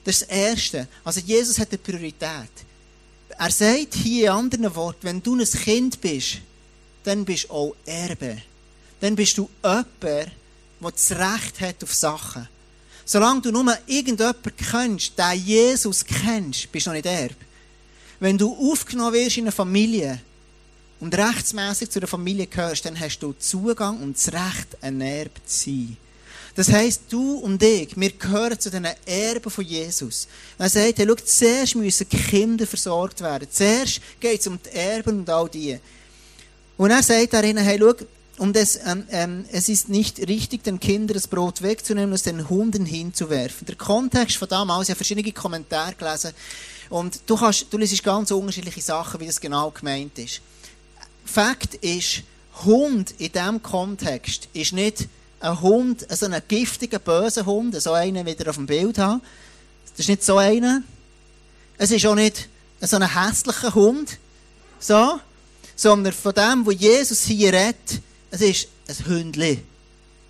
Das 0.04 0.22
ist 0.22 0.22
das 0.22 0.30
Erste. 0.30 0.88
Also 1.04 1.20
Jesus 1.22 1.60
hat 1.60 1.70
eine 1.70 1.78
Priorität. 1.78 2.52
Er 3.40 3.52
sagt 3.52 3.94
hier 3.94 4.26
in 4.26 4.32
anderen 4.32 4.76
Worten, 4.76 5.04
wenn 5.04 5.22
du 5.22 5.36
ein 5.36 5.46
Kind 5.46 6.02
bist, 6.02 6.40
dann 7.04 7.24
bist 7.24 7.46
du 7.46 7.54
auch 7.54 7.76
Erbe. 7.86 8.42
Dann 9.00 9.16
bist 9.16 9.38
du 9.38 9.48
jemand, 9.64 9.88
der 10.02 10.32
das 10.82 11.12
Recht 11.12 11.62
hat 11.62 11.84
auf 11.84 11.94
Sachen. 11.94 12.48
Solange 13.06 13.42
du 13.42 13.52
nur 13.52 13.78
irgendjemanden 13.86 14.54
kennst, 14.58 15.18
der 15.18 15.34
Jesus 15.34 16.04
kennst, 16.04 16.72
bist 16.72 16.88
du 16.88 16.90
noch 16.90 16.96
nicht 16.96 17.06
Erbe. 17.06 17.36
Wenn 18.20 18.38
du 18.38 18.72
aufgenommen 18.72 19.14
wirst 19.14 19.38
in 19.38 19.44
eine 19.44 19.52
Familie 19.52 20.20
und 21.00 21.16
rechtsmäßig 21.16 21.92
zu 21.92 22.00
der 22.00 22.10
Familie 22.10 22.48
gehörst, 22.48 22.86
dann 22.86 23.00
hast 23.00 23.20
du 23.20 23.34
Zugang 23.34 24.02
und 24.02 24.18
das 24.18 24.34
Recht, 24.34 24.78
ein 24.82 25.00
Erbe 25.00 25.40
zu 25.46 25.66
sein. 25.66 25.98
Das 26.58 26.72
heisst, 26.72 27.04
du 27.10 27.36
und 27.36 27.62
ich, 27.62 27.96
wir 27.96 28.12
gehören 28.14 28.60
zu 28.60 28.72
den 28.72 28.88
Erben 29.06 29.52
von 29.52 29.64
Jesus. 29.64 30.28
Er 30.58 30.68
sagt, 30.68 30.98
hey, 30.98 31.06
schau, 31.08 31.14
zuerst 31.14 31.76
müssen 31.76 32.10
Kinder 32.10 32.66
versorgt 32.66 33.22
werden. 33.22 33.48
Zuerst 33.52 34.02
geht 34.20 34.40
es 34.40 34.48
um 34.48 34.58
die 34.66 34.76
Erben 34.76 35.20
und 35.20 35.30
all 35.30 35.48
die. 35.48 35.78
Und 36.76 36.90
er 36.90 37.04
sagt 37.04 37.34
darin, 37.34 37.58
hey, 37.58 37.78
schau, 37.80 37.94
und 38.40 38.58
es, 38.58 38.80
ähm, 38.88 39.04
ähm, 39.12 39.46
es 39.52 39.70
ist 39.70 39.90
nicht 39.90 40.18
richtig, 40.28 40.64
den 40.64 40.80
Kindern 40.80 41.14
das 41.14 41.28
Brot 41.28 41.62
wegzunehmen 41.62 42.10
und 42.10 42.16
es 42.16 42.24
den 42.24 42.50
Hunden 42.50 42.88
hinzuwerfen. 42.88 43.68
Der 43.68 43.76
Kontext 43.76 44.38
von 44.38 44.48
damals, 44.48 44.88
ich 44.88 44.90
habe 44.90 44.98
verschiedene 44.98 45.32
Kommentare 45.32 45.94
gelesen, 45.94 46.32
und 46.90 47.20
du, 47.28 47.38
kannst, 47.38 47.68
du 47.70 47.78
liest 47.78 48.04
ganz 48.04 48.32
unterschiedliche 48.32 48.82
Sachen, 48.82 49.20
wie 49.20 49.28
das 49.28 49.40
genau 49.40 49.70
gemeint 49.70 50.18
ist. 50.18 50.42
Fakt 51.24 51.76
ist, 51.76 52.24
Hund 52.66 53.14
in 53.20 53.32
diesem 53.32 53.62
Kontext 53.62 54.50
ist 54.54 54.74
nicht 54.74 55.08
ein 55.40 55.62
Hund, 55.62 56.06
so 56.10 56.26
einen 56.26 56.42
giftigen, 56.48 57.00
bösen 57.00 57.46
Hund, 57.46 57.80
so 57.82 57.94
einen, 57.94 58.26
wie 58.26 58.32
ihr 58.32 58.50
auf 58.50 58.56
dem 58.56 58.66
Bild 58.66 58.98
habt. 58.98 59.24
Das 59.92 60.00
ist 60.00 60.10
nicht 60.10 60.24
so 60.24 60.38
einer. 60.38 60.82
Es 61.78 61.92
ist 61.92 62.06
auch 62.06 62.16
nicht 62.16 62.50
so 62.82 62.98
ein 62.98 63.14
hässlicher 63.14 63.74
Hund, 63.74 64.18
so, 64.80 65.20
sondern 65.76 66.14
von 66.14 66.34
dem, 66.34 66.66
wo 66.66 66.72
Jesus 66.72 67.24
hier 67.24 67.54
redet, 67.54 68.02
es 68.32 68.42
ist 68.42 68.68
ein 68.88 69.06
Hündli. 69.06 69.64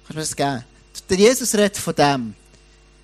Kannst 0.05 0.09
du 0.09 0.13
mir 0.13 0.21
das 0.21 0.35
geben? 0.35 0.63
Der 1.09 1.17
Jesus 1.17 1.53
redet 1.55 1.77
von 1.77 1.95
dem. 1.95 2.35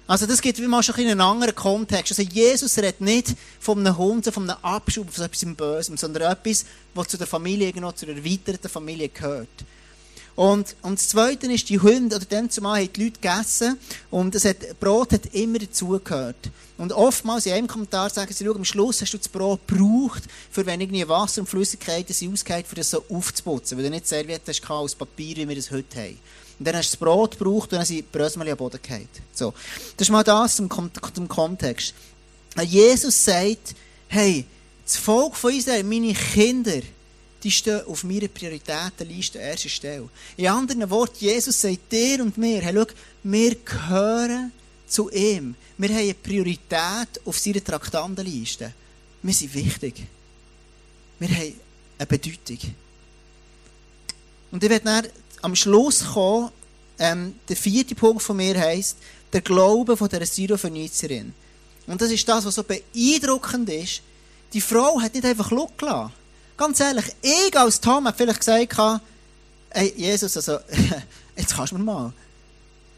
Also 0.05 0.25
das 0.25 0.41
gibt 0.41 0.59
wie 0.59 0.67
mal 0.67 0.83
schon 0.83 0.95
in 0.95 1.09
einen 1.09 1.21
anderen 1.21 1.55
Kontext. 1.55 2.11
Also 2.11 2.29
Jesus 2.29 2.77
redet 2.77 2.99
nicht 2.99 3.35
von 3.59 3.79
einem 3.79 3.97
Hund, 3.97 4.25
von 4.25 4.49
einem 4.49 4.59
Abschub, 4.61 5.09
von 5.11 5.25
etwas 5.25 5.55
Bösem, 5.55 5.95
sondern 5.95 6.31
etwas, 6.31 6.65
was 6.93 7.07
zu 7.07 7.17
der 7.17 7.27
Familie, 7.27 7.71
genau 7.71 7.93
zu 7.93 8.05
der 8.05 8.17
erweiterten 8.17 8.67
Familie 8.67 9.09
gehört. 9.09 9.47
Und, 10.35 10.75
und 10.81 10.97
das 10.97 11.09
Zweite 11.09 11.51
ist, 11.51 11.69
die 11.69 11.79
Hunde, 11.79 12.15
oder 12.15 12.25
dann 12.25 12.49
zumal 12.49 12.81
haben 12.81 12.93
die 12.93 13.03
Leute 13.03 13.19
gegessen 13.19 13.77
und 14.09 14.33
das 14.33 14.45
hat, 14.45 14.79
Brot 14.79 15.13
hat 15.13 15.27
immer 15.33 15.59
dazugehört. 15.59 16.49
Und 16.77 16.91
oftmals 16.91 17.45
in 17.45 17.53
einem 17.53 17.67
Kommentar 17.67 18.09
sagen 18.09 18.33
sie, 18.33 18.43
schau, 18.43 18.53
am 18.53 18.65
Schluss 18.65 19.01
hast 19.01 19.13
du 19.13 19.19
das 19.19 19.27
Brot 19.27 19.59
gebraucht, 19.67 20.23
für 20.49 20.65
wenn 20.65 20.81
irgendwie 20.81 21.07
Wasser 21.07 21.41
und 21.41 21.47
Flüssigkeiten 21.47 22.13
sind 22.13 22.33
ausgehört, 22.33 22.65
für 22.65 22.75
das 22.75 22.89
so 22.89 23.03
aufzuputzen, 23.09 23.77
weil 23.77 23.85
du 23.85 23.91
nicht 23.91 24.07
serviert 24.07 24.41
hast 24.47 24.69
aus 24.69 24.95
Papier, 24.95 25.37
wie 25.37 25.47
wir 25.47 25.55
das 25.55 25.69
heute 25.69 25.99
haben. 25.99 26.17
Und 26.57 26.67
dann 26.67 26.75
hast 26.77 26.89
du 26.89 26.97
das 26.97 26.99
Brot 26.99 27.37
gebraucht 27.37 27.71
und 27.71 27.77
dann 27.77 27.85
sind 27.85 27.97
die 27.97 28.01
Brösmeli 28.01 28.51
am 28.51 28.57
Boden 28.57 28.81
gefallen. 28.81 29.07
So. 29.33 29.53
Das 29.97 30.07
ist 30.07 30.11
mal 30.11 30.23
das 30.23 30.55
zum, 30.55 30.69
zum 31.13 31.27
Kontext. 31.27 31.93
Jesus 32.63 33.23
sagt, 33.23 33.75
hey, 34.07 34.45
das 34.85 34.97
Volk 34.97 35.35
von 35.35 35.53
Israel, 35.53 35.83
meine 35.83 36.13
Kinder, 36.13 36.81
die 37.43 37.51
stehen 37.51 37.85
auf 37.85 38.03
meiner 38.03 38.27
Prioritätenliste 38.27 39.39
an 39.39 39.45
erster 39.45 39.69
Stelle. 39.69 40.09
In 40.37 40.47
anderen 40.47 40.89
Worten, 40.89 41.17
Jesus 41.19 41.59
sagt 41.59 41.91
dir 41.91 42.21
und 42.21 42.37
mir, 42.37 42.61
hey, 42.61 42.73
schau, 42.73 42.93
wir 43.23 43.55
gehören 43.55 44.51
zu 44.87 45.09
ihm. 45.09 45.55
Wir 45.77 45.89
haben 45.89 45.97
eine 45.97 46.13
Priorität 46.13 47.21
auf 47.25 47.37
seiner 47.37 47.63
Traktandenliste. 47.63 48.73
Wir 49.21 49.33
sind 49.33 49.53
wichtig. 49.53 50.03
Wir 51.19 51.29
haben 51.29 51.53
eine 51.97 52.07
Bedeutung. 52.07 52.59
Und 54.51 54.63
ich 54.63 54.69
werde 54.69 55.11
am 55.41 55.55
Schluss 55.55 56.05
kommen, 56.13 56.51
ähm, 56.99 57.35
der 57.49 57.55
vierte 57.55 57.95
Punkt 57.95 58.21
von 58.21 58.37
mir 58.37 58.57
heisst, 58.59 58.97
der 59.31 59.41
Glaube 59.41 59.97
von 59.97 60.09
der 60.09 60.25
Syrophönizierin. 60.25 61.33
Und 61.87 62.01
das 62.01 62.11
ist 62.11 62.27
das, 62.27 62.45
was 62.45 62.55
so 62.55 62.63
beeindruckend 62.63 63.69
ist. 63.69 64.01
Die 64.53 64.61
Frau 64.61 65.01
hat 65.01 65.13
nicht 65.15 65.25
einfach 65.25 65.49
Glück 65.49 65.77
gelassen. 65.77 66.13
Ganz 66.63 66.79
ehrlich, 66.79 67.05
ich 67.21 67.59
als 67.59 67.81
Tom 67.81 68.07
habe 68.07 68.15
vielleicht 68.15 68.39
gesagt, 68.39 68.77
hey, 69.71 69.93
Jesus, 69.97 70.37
also, 70.37 70.59
jetzt 71.35 71.53
kannst 71.53 71.73
du 71.73 71.77
mir 71.77 71.83
mal. 71.83 72.13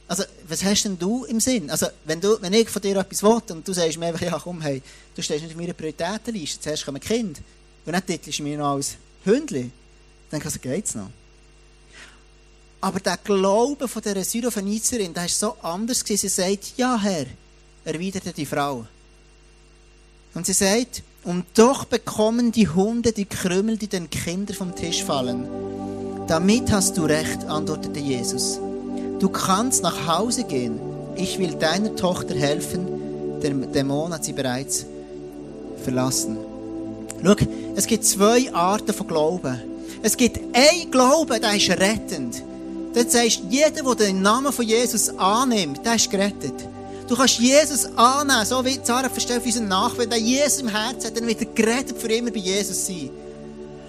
Also, 0.08 0.24
was 0.48 0.64
hast 0.64 0.84
denn 0.84 1.00
du 1.00 1.26
im 1.26 1.40
Sinn? 1.40 1.72
Also, 1.72 1.88
wenn, 2.04 2.22
du, 2.22 2.40
wenn 2.44 2.54
ich 2.54 2.70
von 2.70 2.80
dir 2.80 2.96
etwas 2.98 3.24
will 3.24 3.42
und 3.50 3.68
du 3.68 3.74
sagst 3.74 3.98
mir 3.98 4.06
einfach, 4.06 4.22
ja, 4.22 4.38
komm, 4.38 4.62
hey, 4.62 4.84
du 5.16 5.24
stehst 5.24 5.42
nicht 5.42 5.56
auf 5.56 5.60
meiner 5.60 5.74
Prioritätenliste, 5.74 6.62
zuerst 6.62 6.86
kommt 6.86 6.98
ein 6.98 7.08
Kind. 7.08 7.42
Und 7.88 7.94
dann 7.94 8.06
titelst 8.06 8.38
du 8.38 8.44
mich 8.44 8.56
noch 8.56 8.76
als 8.76 8.98
Hündli. 9.24 9.72
Dann 10.30 10.44
also, 10.44 10.60
geht's 10.60 10.94
noch. 10.94 11.10
Aber 12.82 13.00
der 13.00 13.18
Glaube 13.18 13.88
von 13.88 14.02
dieser 14.04 14.24
Syrophenizerin, 14.24 15.12
der 15.12 15.26
ist 15.26 15.40
so 15.40 15.58
anders 15.64 16.04
gewesen. 16.04 16.30
Sie 16.30 16.42
sagt, 16.44 16.74
ja, 16.78 17.00
Herr, 17.02 17.26
erwiderte 17.84 18.32
die 18.32 18.46
Frau. 18.46 18.86
Und 20.36 20.46
sie 20.46 20.54
sagt, 20.54 21.02
und 21.26 21.44
doch 21.56 21.86
bekommen 21.86 22.52
die 22.52 22.70
Hunde 22.70 23.12
die 23.12 23.26
Krümel, 23.26 23.78
die 23.78 23.88
den 23.88 24.10
Kindern 24.10 24.56
vom 24.56 24.76
Tisch 24.76 25.04
fallen. 25.04 25.48
Damit 26.28 26.72
hast 26.72 26.98
du 26.98 27.06
recht, 27.06 27.46
antwortete 27.46 28.00
Jesus. 28.00 28.60
Du 29.20 29.30
kannst 29.30 29.84
nach 29.84 30.08
Hause 30.08 30.44
gehen. 30.44 30.80
ich 31.18 31.40
will 31.40 31.54
deiner 31.56 31.96
Tochter 31.96 32.36
helfen, 32.36 33.40
der 33.42 33.52
Dämon 33.52 34.14
hat 34.14 34.26
sie 34.26 34.34
bereits 34.34 34.86
verlassen. 35.84 36.38
Schau, 37.24 37.36
es 37.76 37.88
gibt 37.88 38.06
zwei 38.06 38.54
Arten 38.54 38.94
von 38.94 39.08
Glauben. 39.08 39.62
Es 40.02 40.18
gibt 40.18 40.40
ein 40.54 40.92
Glauben, 40.92 41.42
der 41.42 41.56
ist 41.56 41.70
rettend. 41.70 42.44
Dort 42.94 43.12
sagst 43.12 43.42
jeder, 43.50 43.72
der 43.72 43.96
den 43.96 44.22
Namen 44.22 44.54
von 44.54 44.66
Jesus 44.66 45.10
annimmt, 45.18 45.86
der 45.86 45.96
ist 45.96 46.10
gerettet. 46.10 46.54
Du 47.08 47.16
kannst 47.16 47.38
Jesus 47.38 47.86
annehmen, 47.96 48.46
so 48.46 48.66
wie 48.66 48.80
Sarah 48.82 49.10
versteht 49.10 49.46
unseren 49.46 49.68
Nach, 49.68 49.96
wenn 49.98 50.10
der 50.10 50.20
Jesus 50.20 50.62
im 50.62 50.70
Herzen 50.70 51.06
hat, 51.06 51.18
dann 51.18 51.28
wird 51.28 51.40
er 51.40 51.48
gerettet 51.48 51.98
für 52.00 52.08
immer 52.08 52.32
bei 52.32 52.40
Jesus 52.40 52.88
sein. 52.88 53.12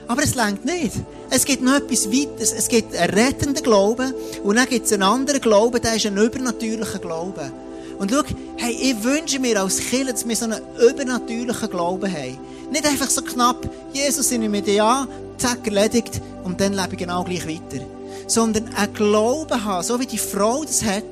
Aber 0.07 0.23
es 0.23 0.35
längt 0.35 0.65
nicht. 0.65 0.93
Es 1.31 1.45
gibt 1.45 1.63
noch 1.63 1.77
etwas 1.77 2.11
weiteres. 2.11 2.53
Es 2.53 2.69
gibt 2.69 2.95
einen 2.95 3.15
rettenden 3.15 3.63
Glauben 3.63 4.13
und 4.45 4.57
dann 4.57 4.69
gibt 4.69 4.87
es 4.87 4.93
einen 4.93 5.03
anderen 5.03 5.41
Glauben, 5.41 5.81
der 5.81 5.97
ist 5.97 6.07
ein 6.07 6.17
übernatürlicher 6.17 6.99
Glaube. 6.99 7.51
Und 7.99 8.11
schau, 8.11 8.23
hey, 8.59 8.73
ich 8.73 9.03
wünsche 9.03 9.39
mir 9.39 9.63
als 9.63 9.79
Kind, 9.79 10.11
dass 10.11 10.29
wir 10.29 10.37
so 10.37 10.45
einen 10.45 10.61
übernatürlichen 10.79 11.71
Glauben 11.71 12.13
haben. 12.13 12.39
Nicht 12.71 12.87
einfach 12.87 13.09
so 13.09 13.23
knapp, 13.23 13.69
Jesus, 13.95 14.31
ich 14.31 14.39
nehme 14.39 14.61
dich 14.61 14.81
an, 14.83 15.09
zack, 15.39 15.67
erledigt 15.67 16.21
und 16.45 16.61
dann 16.61 16.75
lebe 16.75 16.93
ich 16.93 16.99
genau 16.99 17.25
gleich 17.25 17.49
weiter. 17.49 17.83
Sondern 18.27 18.69
einen 18.75 18.93
Glauben 18.93 19.65
haben, 19.65 19.83
so 19.83 19.99
wie 19.99 20.07
die 20.07 20.19
Frau 20.19 20.65
das 20.65 20.85
hat, 20.85 21.05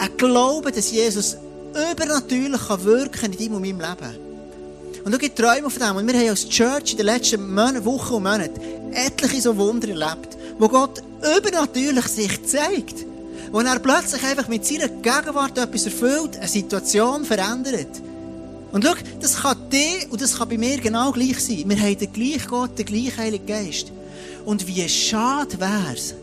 ein 0.00 0.16
Glauben, 0.16 0.72
dass 0.74 0.90
Jesus 0.90 1.36
übernatürlich 1.92 2.66
kann 2.66 2.84
wirken 2.84 3.32
in 3.32 3.38
deinem 3.38 3.54
und 3.54 3.62
meinem 3.62 3.80
Leben. 3.80 4.30
Und 5.04 5.12
du 5.12 5.18
gibt 5.18 5.38
Träume 5.38 5.70
von 5.70 5.82
dem. 5.82 5.96
Und 5.96 6.06
wir 6.06 6.18
haben 6.18 6.30
als 6.30 6.48
Church 6.48 6.92
in 6.92 6.96
den 6.96 7.06
letzten 7.06 7.84
Wochen 7.84 8.14
und 8.14 8.22
Monaten 8.22 8.60
etliche 8.92 9.40
so 9.42 9.56
Wunder 9.56 9.88
erlebt, 9.88 10.36
wo 10.58 10.68
Gott 10.68 11.02
übernatürlich 11.36 12.06
sich 12.06 12.44
zeigt. 12.46 13.06
Wo 13.52 13.60
er 13.60 13.78
plötzlich 13.78 14.22
einfach 14.24 14.48
mit 14.48 14.64
seiner 14.64 14.88
Gegenwart 14.88 15.58
etwas 15.58 15.84
erfüllt, 15.84 16.36
eine 16.36 16.48
Situation 16.48 17.24
verändert. 17.24 18.00
Und 18.72 18.84
schau, 18.84 18.94
das 19.20 19.36
kann 19.36 19.56
dir 19.70 20.06
und 20.10 20.20
das 20.20 20.38
kann 20.38 20.48
bei 20.48 20.58
mir 20.58 20.78
genau 20.78 21.10
gleich 21.10 21.40
sein. 21.40 21.64
Wir 21.66 21.80
haben 21.80 21.98
den 21.98 22.12
gleichen 22.12 22.48
Gott, 22.48 22.78
den 22.78 22.86
gleichen 22.86 23.16
Heiligen 23.16 23.46
Geist. 23.46 23.90
Und 24.44 24.66
wie 24.66 24.88
schade 24.88 25.58
wäre 25.58 25.94
es, 25.94 26.14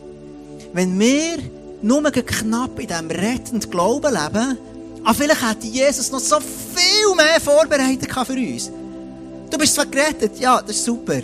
wenn 0.74 0.98
wir 0.98 1.40
nur 1.82 2.02
knapp 2.12 2.80
in 2.80 2.88
diesem 2.88 3.12
rettenden 3.12 3.70
Glauben 3.70 4.13
leben, 4.13 4.58
aber 5.04 5.13
vielleicht 5.16 5.48
hätte 5.48 5.68
Jesus 5.68 6.12
noch 6.12 6.20
so 6.20 6.40
viel 6.40 7.16
mehr 7.16 7.40
vorbereitet 7.40 8.12
für 8.12 8.34
uns. 8.34 8.72
Du 9.50 9.58
bist 9.58 9.76
zwar 9.76 9.86
gerettet, 9.86 10.40
ja, 10.40 10.62
das 10.62 10.76
ist 10.76 10.86
super. 10.86 11.22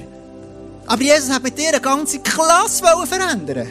Aber 0.85 1.01
Jesus 1.01 1.29
hat 1.29 1.43
mit 1.43 1.57
dir 1.57 1.69
eine 1.69 1.81
ganze 1.81 2.19
Klasse 2.19 2.83
verändern 3.05 3.67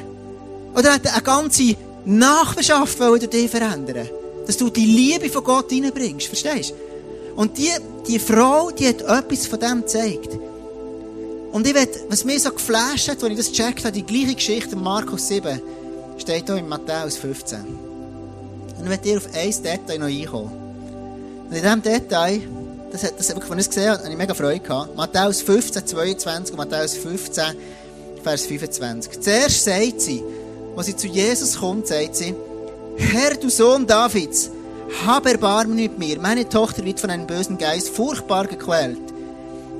Oder 0.74 0.88
er 0.88 0.94
hat 0.94 1.06
eine 1.06 1.22
ganze 1.22 1.76
Nachbarschaft 2.04 2.98
durch 3.00 3.28
dich 3.28 3.50
verändern 3.50 4.08
Dass 4.46 4.56
du 4.56 4.70
die 4.70 4.86
Liebe 4.86 5.28
von 5.28 5.44
Gott 5.44 5.70
reinbringst, 5.70 6.26
verstehst 6.26 6.70
du? 6.70 7.40
Und 7.40 7.56
die, 7.56 7.70
die 8.06 8.18
Frau, 8.18 8.70
die 8.70 8.88
hat 8.88 9.00
etwas 9.02 9.46
von 9.46 9.58
dem 9.58 9.80
gezeigt. 9.80 10.38
Und 11.52 11.66
ich 11.66 11.74
will, 11.74 11.88
was 12.08 12.24
mir 12.24 12.38
so 12.38 12.50
geflasht 12.50 13.08
hat, 13.08 13.22
als 13.22 13.30
ich 13.30 13.36
das 13.36 13.48
gecheckt 13.48 13.84
habe, 13.84 13.92
die 13.92 14.04
gleiche 14.04 14.34
Geschichte 14.34 14.74
in 14.74 14.82
Markus 14.82 15.28
7, 15.28 15.60
steht 16.18 16.46
hier 16.46 16.56
in 16.56 16.68
Matthäus 16.68 17.16
15. 17.16 17.60
Und 17.60 18.82
ich 18.82 18.88
möchte 18.88 19.08
dir 19.08 19.16
auf 19.18 19.28
ein 19.34 19.50
Detail 19.50 19.98
noch 19.98 20.06
einkommen. 20.06 20.52
Und 21.48 21.56
in 21.56 21.62
diesem 21.62 21.82
Detail, 21.82 22.40
das 22.90 23.04
hat, 23.04 23.18
das, 23.18 23.30
als 23.30 23.44
ich 23.44 23.58
es 23.58 23.68
gesehen 23.68 23.90
habe, 23.90 24.08
ich 24.08 24.16
mega 24.16 24.34
Freude 24.34 24.60
gehabt. 24.60 24.96
Matthäus 24.96 25.42
15, 25.42 25.86
22 25.86 26.52
und 26.52 26.58
Matthäus 26.58 26.96
15, 26.96 27.44
Vers 28.22 28.46
25. 28.46 29.20
Zuerst 29.20 29.64
sagt 29.64 30.00
sie, 30.00 30.22
als 30.76 30.86
sie 30.86 30.96
zu 30.96 31.06
Jesus 31.06 31.58
kommt, 31.58 31.86
sagt 31.86 32.16
sie, 32.16 32.34
Herr, 32.96 33.34
du 33.34 33.48
Sohn 33.48 33.86
Davids, 33.86 34.50
hab 35.06 35.26
Erbarmen 35.26 35.76
mit 35.76 35.98
mir. 35.98 36.18
Meine 36.20 36.48
Tochter 36.48 36.84
wird 36.84 37.00
von 37.00 37.10
einem 37.10 37.26
bösen 37.26 37.58
Geist 37.58 37.88
furchtbar 37.90 38.46
gequält. 38.46 38.98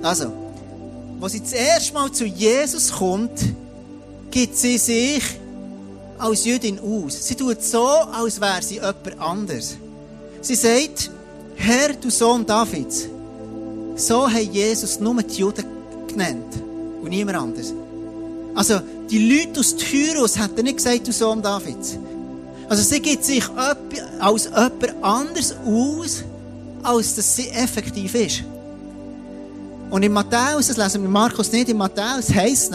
Also, 0.02 0.32
als 1.20 1.32
sie 1.32 1.44
zuerst 1.44 1.94
mal 1.94 2.10
zu 2.10 2.24
Jesus 2.24 2.92
kommt, 2.92 3.38
gibt 4.30 4.56
sie 4.56 4.78
sich 4.78 5.22
als 6.22 6.44
Jüdin 6.44 6.78
aus. 6.78 7.26
Sie 7.26 7.34
tut 7.34 7.62
so, 7.62 7.84
als 7.86 8.40
wäre 8.40 8.62
sie 8.62 8.74
jemand 8.74 9.18
anders. 9.18 9.76
Sie 10.40 10.54
sagt, 10.54 11.10
Herr, 11.56 11.92
du 11.94 12.10
Sohn 12.10 12.46
Davids. 12.46 13.08
So 13.96 14.28
hat 14.28 14.52
Jesus 14.52 15.00
nur 15.00 15.22
die 15.22 15.34
Juden 15.34 15.64
genannt 16.06 16.54
und 17.02 17.10
niemand 17.10 17.38
anders. 17.38 17.72
Also, 18.54 18.80
die 19.10 19.18
Leute 19.18 19.60
aus 19.60 19.74
Tyrus 19.76 20.38
hätten 20.38 20.64
nicht 20.64 20.76
gesagt, 20.76 21.06
du 21.06 21.12
Sohn 21.12 21.42
Davids. 21.42 21.98
Also, 22.68 22.82
sie 22.82 23.00
gibt 23.00 23.24
sich 23.24 23.44
als 24.18 24.44
jemand 24.44 25.02
anders 25.02 25.54
aus, 25.66 26.24
als 26.82 27.14
dass 27.14 27.36
sie 27.36 27.48
effektiv 27.48 28.14
ist. 28.14 28.44
Und 29.90 30.02
in 30.02 30.12
Matthäus, 30.12 30.68
das 30.68 30.76
lesen 30.76 31.02
wir 31.02 31.08
Markus 31.08 31.52
nicht, 31.52 31.68
in 31.68 31.76
Matthäus 31.76 32.32
heisst 32.32 32.64
es 32.64 32.70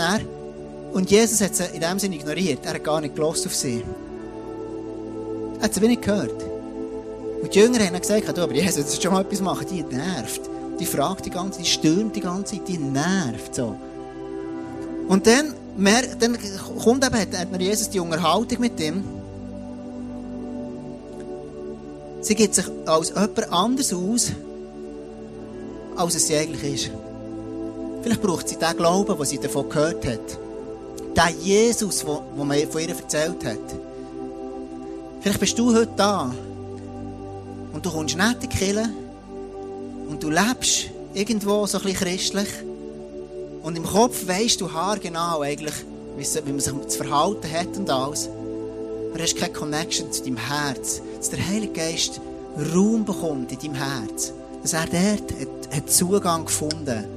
und 0.98 1.12
Jesus 1.12 1.42
hat 1.42 1.56
sie 1.56 1.64
in 1.76 1.82
dem 1.82 2.00
Sinne 2.00 2.16
ignoriert. 2.16 2.66
Er 2.66 2.74
hat 2.74 2.84
gar 2.84 3.00
nicht 3.02 3.14
gelost 3.14 3.46
auf 3.46 3.54
sie. 3.54 3.84
Er 5.60 5.66
hat 5.66 5.74
sie 5.76 5.82
wenig 5.82 6.02
gehört. 6.02 6.44
Und 7.40 7.54
die 7.54 7.60
Jünger 7.60 7.86
haben 7.86 8.00
gesagt, 8.00 8.36
du, 8.36 8.42
aber 8.42 8.54
Jesus, 8.54 8.78
jetzt 8.78 9.04
schon 9.04 9.14
mal 9.14 9.22
etwas 9.22 9.40
machen. 9.40 9.68
Die 9.72 9.84
nervt. 9.84 10.42
Die 10.80 10.88
fragt 10.88 11.28
die 11.28 11.30
ganze 11.30 11.60
Zeit, 11.60 11.68
die 11.68 11.70
stürmt 11.70 12.16
die 12.16 12.22
ganze 12.22 12.56
Zeit, 12.56 12.68
die 12.68 12.80
nervt 12.80 13.54
so. 13.54 13.76
Und 15.08 15.28
dann, 15.28 15.54
mehr, 15.78 16.02
dann 16.20 16.36
kommt 16.84 17.06
eben, 17.06 17.16
hat 17.16 17.62
Jesus 17.62 17.92
die 17.92 18.00
Unterhaltung 18.00 18.60
mit 18.60 18.80
ihm. 18.80 19.04
Sie 22.22 22.34
gibt 22.34 22.56
sich 22.56 22.66
als 22.88 23.10
jemand 23.10 23.54
anders 23.54 23.94
aus, 23.94 24.32
als 25.96 26.16
es 26.16 26.26
sie 26.26 26.38
eigentlich 26.38 26.88
ist. 26.88 26.92
Vielleicht 28.02 28.22
braucht 28.24 28.50
sie 28.50 28.56
den 28.56 28.76
Glauben, 28.76 29.16
den 29.16 29.26
sie 29.28 29.38
davon 29.38 29.70
gehört 29.70 30.04
hat 30.04 30.47
der 31.17 31.30
Jesus, 31.30 32.06
den 32.06 32.47
man 32.47 32.67
von 32.69 32.82
ihr 32.82 32.89
erzählt 32.89 33.43
hat. 33.43 33.75
Vielleicht 35.19 35.39
bist 35.39 35.58
du 35.58 35.73
heute 35.73 35.91
da 35.97 36.32
und 37.73 37.86
du 37.86 37.89
kommst 37.89 38.15
nicht 38.15 38.34
in 38.34 38.39
die 38.39 38.47
Kirche 38.47 38.89
und 40.08 40.21
du 40.21 40.30
lebst 40.30 40.91
irgendwo 41.15 41.65
so 41.65 41.80
ein 41.80 41.84
bisschen 41.86 41.99
christlich 41.99 42.47
und 43.63 43.75
im 43.75 43.84
Kopf 43.84 44.27
weisst 44.27 44.62
du 44.62 44.71
haargenau 44.71 45.41
eigentlich, 45.41 45.73
wie 46.17 46.51
man 46.51 46.60
sich 46.60 46.88
zu 46.88 46.97
verhalten 47.03 47.51
hat 47.51 47.75
und 47.75 47.89
alles. 47.89 48.30
Aber 49.12 49.23
hast 49.23 49.36
keine 49.38 49.53
Connection 49.53 50.12
zu 50.12 50.23
deinem 50.23 50.38
Herz, 50.38 51.01
dass 51.17 51.32
der 51.32 51.45
Heilige 51.45 51.73
Geist 51.73 52.21
Raum 52.75 53.06
bekommt 53.06 53.51
in 53.51 53.60
deinem 53.60 53.73
Herz. 53.73 54.34
Dass 54.62 54.73
er 54.73 54.86
dort 54.86 55.73
hat 55.75 55.89
Zugang 55.89 56.45
gefunden 56.45 56.99
hat 56.99 57.16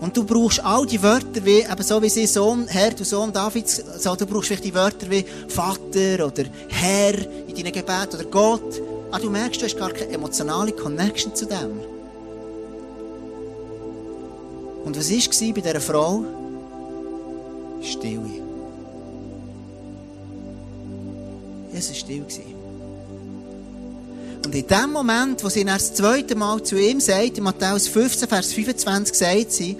und 0.00 0.16
du 0.16 0.24
brauchst 0.24 0.64
all 0.64 0.86
die 0.86 1.02
Wörter 1.02 1.44
wie, 1.44 1.60
eben 1.60 1.82
so 1.82 2.00
wie 2.00 2.08
sie 2.08 2.26
Sohn, 2.26 2.66
Herr, 2.68 2.92
du 2.92 3.04
Sohn 3.04 3.32
Davids, 3.32 3.82
so, 3.98 4.14
du 4.14 4.26
brauchst 4.26 4.48
vielleicht 4.48 4.64
die 4.64 4.74
Wörter 4.74 5.10
wie 5.10 5.24
Vater 5.48 6.26
oder 6.26 6.44
Herr 6.68 7.14
in 7.48 7.54
deinem 7.54 7.72
Gebet 7.72 8.14
oder 8.14 8.24
Gott. 8.24 8.80
Aber 9.10 9.22
du 9.22 9.30
merkst, 9.30 9.60
du 9.60 9.64
hast 9.64 9.78
gar 9.78 9.90
keine 9.90 10.12
emotionale 10.12 10.72
Connection 10.72 11.34
zu 11.34 11.46
dem. 11.46 11.80
Und 14.84 14.96
was 14.96 15.10
war 15.10 15.54
bei 15.54 15.60
dieser 15.60 15.80
Frau? 15.80 16.24
Stille. 17.82 18.20
Es 21.72 21.88
war 21.88 21.94
still. 21.94 22.24
Und 24.48 24.54
in 24.54 24.66
dem 24.66 24.92
Moment, 24.92 25.44
wo 25.44 25.50
sie 25.50 25.62
das 25.62 25.92
zweite 25.92 26.34
Mal 26.34 26.62
zu 26.62 26.78
ihm 26.78 27.00
sagt, 27.00 27.36
in 27.36 27.44
Matthäus 27.44 27.86
15, 27.86 28.26
Vers 28.26 28.54
25, 28.54 29.14
sagt 29.14 29.52
sie, 29.52 29.76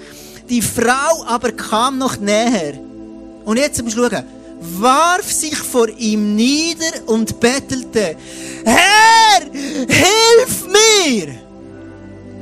die 0.46 0.60
Frau 0.60 1.24
aber 1.26 1.52
kam 1.52 1.96
noch 1.96 2.18
näher. 2.18 2.74
Und 3.46 3.56
jetzt 3.56 3.82
musst 3.82 3.96
du 3.96 4.10
schauen, 4.10 4.24
warf 4.60 5.32
sich 5.32 5.56
vor 5.56 5.88
ihm 5.88 6.36
nieder 6.36 7.00
und 7.06 7.40
bettelte, 7.40 8.14
Herr, 8.62 9.40
hilf 9.54 10.66
mir! 10.66 11.34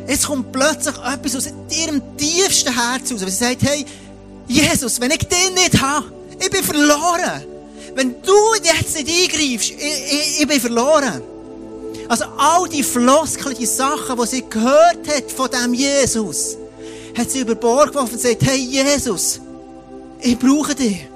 Es 0.09 0.25
kommt 0.25 0.51
plötzlich 0.51 0.97
etwas 0.97 1.37
aus 1.37 1.47
ihrem 1.71 2.03
tiefsten 2.17 2.75
Herz 2.75 3.13
raus. 3.13 3.21
Sie 3.21 3.31
sagt, 3.31 3.63
hey, 3.63 3.87
Jesus, 4.49 5.01
wenn 5.01 5.13
ich 5.13 5.29
den 5.29 5.55
nicht 5.55 5.81
habe, 5.81 6.13
ich 6.41 6.51
bin 6.51 6.65
verloren. 6.65 7.45
Wenn 7.95 8.21
du 8.21 8.35
jetzt 8.65 8.97
nicht 8.97 9.09
eingreifst, 9.09 9.71
ich, 9.71 9.77
ich, 9.79 10.41
ich 10.41 10.49
bin 10.49 10.61
verloren. 10.61 11.36
Also 12.09 12.25
all 12.37 12.69
die 12.69 12.83
Floskeln, 12.83 13.57
die 13.59 13.67
Sachen, 13.67 14.17
die 14.21 14.27
sie 14.27 14.45
gehört 14.49 15.09
hat 15.09 15.31
von 15.31 15.49
dem 15.51 15.75
Jesus, 15.75 16.57
hat 17.17 17.31
sie 17.31 17.41
über 17.41 17.55
Bord 17.55 17.89
geworfen 17.89 18.15
und 18.15 18.23
gesagt, 18.23 18.43
hey 18.43 18.59
Jesus, 18.59 19.41
ich 20.21 20.39
brauche 20.39 20.75
dich. 20.75 21.07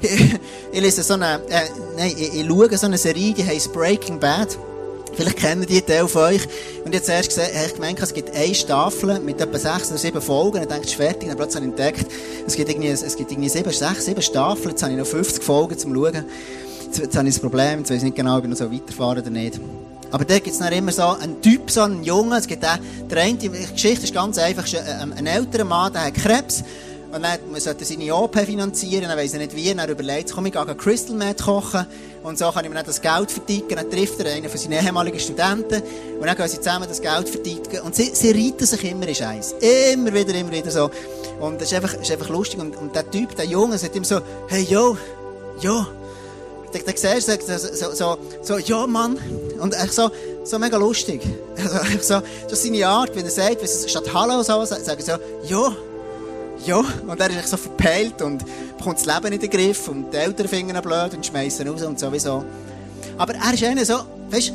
Ich, 0.00 0.10
ich 0.72 0.80
lese 0.80 1.02
so 1.02 1.14
eine, 1.14 1.40
äh, 1.48 1.68
nein, 1.96 2.14
ich, 2.16 2.34
ich 2.34 2.46
schaue 2.46 2.76
so 2.76 2.86
eine 2.86 2.98
Serie, 2.98 3.34
die 3.34 3.44
heißt 3.44 3.72
Breaking 3.72 4.18
Bad. 4.18 4.58
Vielleicht 5.14 5.36
kennen 5.36 5.66
die 5.66 5.82
Teil 5.82 6.08
von 6.08 6.22
euch. 6.22 6.42
Und 6.84 6.94
jetzt 6.94 7.08
erst 7.08 7.28
gesehen, 7.28 7.54
habe 7.54 7.66
ich 7.66 7.74
gemeint, 7.74 8.00
es 8.00 8.14
gibt 8.14 8.34
eine 8.34 8.54
Staffel 8.54 9.20
mit 9.20 9.40
etwa 9.40 9.58
sechs 9.58 9.90
oder 9.90 9.98
sieben 9.98 10.22
Folgen. 10.22 10.62
Ich 10.62 10.68
dachte, 10.68 10.82
es 10.82 10.88
ist 10.88 10.94
fertig. 10.94 11.28
Dann 11.28 11.36
plötzlich 11.36 11.64
entdeckt, 11.64 12.06
es 12.46 12.56
gibt 12.56 12.70
irgendwie, 12.70 12.88
es 12.88 13.16
gibt 13.16 13.30
irgendwie 13.30 13.50
sieben, 13.50 13.70
sechs, 13.70 14.06
sieben 14.06 14.22
Staffeln. 14.22 14.70
Jetzt 14.70 14.82
habe 14.82 14.92
ich 14.92 14.98
noch 14.98 15.06
50 15.06 15.42
Folgen 15.44 15.78
zum 15.78 15.94
Schauen. 15.94 16.24
Jetzt, 16.92 16.98
jetzt 16.98 17.16
habe 17.16 17.28
ich 17.28 17.36
ein 17.36 17.40
Problem, 17.40 17.78
jetzt 17.80 17.90
weiß 17.90 17.98
ich 17.98 18.02
nicht 18.04 18.16
genau, 18.16 18.36
ob 18.38 18.44
ich 18.44 18.50
noch 18.50 18.56
so 18.56 18.70
weiterfahren 18.70 19.18
oder 19.18 19.30
nicht. 19.30 19.60
Aber 20.10 20.24
da 20.26 20.34
gibt 20.34 20.48
es 20.48 20.58
dann 20.58 20.72
immer 20.72 20.92
so 20.92 21.02
einen 21.04 21.40
Typ, 21.40 21.70
so 21.70 21.82
einen 21.82 22.04
Jungen, 22.04 22.32
es 22.32 22.46
gibt 22.46 22.64
auch, 22.64 22.76
der 23.10 23.22
eine, 23.22 23.38
die 23.38 23.48
Geschichte 23.48 24.04
ist 24.04 24.12
ganz 24.12 24.36
einfach, 24.38 24.66
ein, 24.74 25.12
ein 25.14 25.26
älterer 25.26 25.64
Mann, 25.64 25.92
der 25.92 26.06
hat 26.06 26.14
Krebs, 26.14 26.62
und 27.10 27.22
dann 27.22 27.38
sollte 27.60 27.84
er 27.84 27.86
seine 27.86 28.14
OP 28.14 28.38
finanzieren, 28.38 29.08
dann 29.08 29.18
weiss 29.18 29.34
er 29.34 29.38
nicht 29.38 29.54
wie, 29.54 29.72
dann 29.74 29.88
überlegt 29.88 30.30
er, 30.30 30.34
komm, 30.34 30.46
ich 30.46 30.52
gehe 30.52 30.74
Crystal 30.76 31.16
Meth 31.16 31.42
kochen, 31.42 31.86
und 32.22 32.38
so 32.38 32.50
kann 32.50 32.64
ich 32.64 32.70
mir 32.70 32.76
dann 32.76 32.86
das 32.86 33.00
Geld 33.00 33.30
verdienen, 33.30 33.68
dann 33.70 33.90
trifft 33.90 34.20
er 34.20 34.32
einen 34.32 34.48
von 34.48 34.58
seinen 34.58 34.84
ehemaligen 34.84 35.18
Studenten, 35.18 35.82
und 36.20 36.26
dann 36.26 36.36
gehen 36.36 36.48
sie 36.48 36.58
zusammen 36.58 36.86
das 36.88 37.00
Geld 37.00 37.28
verdienen, 37.28 37.62
und 37.82 37.94
sie, 37.94 38.10
sie 38.12 38.32
reiten 38.32 38.66
sich 38.66 38.84
immer 38.84 39.08
in 39.08 39.14
Scheiß. 39.14 39.54
Immer 39.94 40.12
wieder, 40.12 40.34
immer 40.34 40.52
wieder 40.52 40.70
so. 40.70 40.90
Und 41.40 41.60
das 41.60 41.72
ist 41.72 41.74
einfach, 41.74 41.94
ist 41.94 42.10
einfach 42.10 42.28
lustig, 42.28 42.60
und, 42.60 42.76
und 42.76 42.94
der 42.94 43.10
Typ, 43.10 43.34
der 43.34 43.46
Junge, 43.46 43.78
sagt 43.78 43.96
ihm 43.96 44.04
so, 44.04 44.20
hey, 44.48 44.62
yo, 44.62 44.96
yo, 45.60 45.86
dann, 46.72 46.82
dann 46.84 46.96
siehst 46.96 47.28
du 47.28 47.58
so, 47.58 47.74
so, 47.74 47.92
so, 47.92 48.18
so, 48.42 48.58
ja, 48.58 48.86
Mann. 48.86 49.18
Und 49.58 49.74
echt 49.74 49.94
so, 49.94 50.10
so 50.44 50.58
mega 50.58 50.76
lustig. 50.76 51.22
Also, 51.62 52.22
so, 52.48 52.52
ist 52.52 52.62
seine 52.62 52.86
Art, 52.86 53.14
wenn 53.14 53.24
er 53.24 53.30
sagt, 53.30 53.60
wenn 53.60 53.88
statt 53.88 54.12
Hallo 54.12 54.42
so, 54.42 54.64
sagen 54.64 55.02
so, 55.02 55.12
ja, 55.44 55.72
ja. 56.66 56.84
Und 57.06 57.20
er 57.20 57.30
ist 57.30 57.36
echt 57.36 57.48
so 57.48 57.56
verpeilt 57.56 58.20
und 58.22 58.44
bekommt 58.78 58.98
das 58.98 59.06
Leben 59.06 59.32
in 59.32 59.40
den 59.40 59.50
Griff 59.50 59.88
und 59.88 60.12
die 60.12 60.16
Eltern 60.16 60.48
finden 60.48 60.74
ihn 60.74 60.82
blöd 60.82 61.14
und 61.14 61.24
schmeißen 61.24 61.66
raus 61.68 61.82
und 61.82 61.98
sowieso. 61.98 62.44
Aber 63.18 63.34
er 63.34 63.54
ist 63.54 63.64
einer 63.64 63.84
so, 63.84 64.00
weißt 64.30 64.52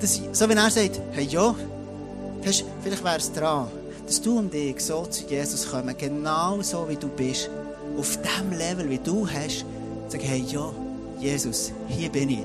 du, 0.00 0.06
so 0.32 0.48
wenn 0.48 0.58
er 0.58 0.70
sagt, 0.70 1.00
hey, 1.12 1.24
ja, 1.24 1.54
weißt, 2.44 2.64
vielleicht 2.82 3.04
wäre 3.04 3.16
es 3.16 3.32
dran, 3.32 3.68
dass 4.06 4.20
du 4.20 4.38
und 4.38 4.54
ich 4.54 4.80
so 4.80 5.04
zu 5.06 5.24
Jesus 5.26 5.70
kommen, 5.70 5.94
genau 5.96 6.60
so 6.62 6.88
wie 6.88 6.96
du 6.96 7.08
bist, 7.08 7.50
auf 7.98 8.18
dem 8.18 8.56
Level, 8.56 8.88
wie 8.90 8.98
du 8.98 9.26
hast, 9.26 9.64
sagen, 10.08 10.24
hey, 10.24 10.44
ja, 10.48 10.70
Jesus, 11.20 11.72
hier 11.88 12.10
bin 12.10 12.30
ich. 12.30 12.44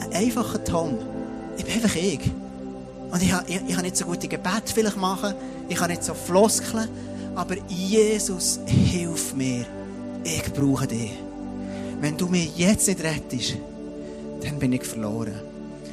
Ein 0.00 0.12
einfacher 0.12 0.62
Tom. 0.64 0.98
Ich 1.56 1.64
bin 1.64 1.74
einfach 1.74 1.94
ich. 1.94 2.20
Und 3.10 3.22
ich, 3.22 3.32
ich, 3.46 3.60
ich 3.68 3.74
kann 3.74 3.84
nicht 3.84 3.96
so 3.96 4.04
gute 4.04 4.26
Gebet 4.26 4.62
vielleicht 4.66 4.96
machen, 4.96 5.34
ich 5.68 5.76
kann 5.76 5.90
nicht 5.90 6.02
so 6.02 6.14
Floskeln, 6.14 6.88
aber 7.36 7.56
Jesus, 7.68 8.58
hilf 8.66 9.34
mir. 9.34 9.64
Ich 10.24 10.52
brauche 10.52 10.86
dich. 10.86 11.12
Wenn 12.00 12.16
du 12.16 12.26
mich 12.26 12.56
jetzt 12.56 12.88
nicht 12.88 13.02
rettest, 13.04 13.54
dann 14.42 14.58
bin 14.58 14.72
ich 14.72 14.84
verloren. 14.84 15.34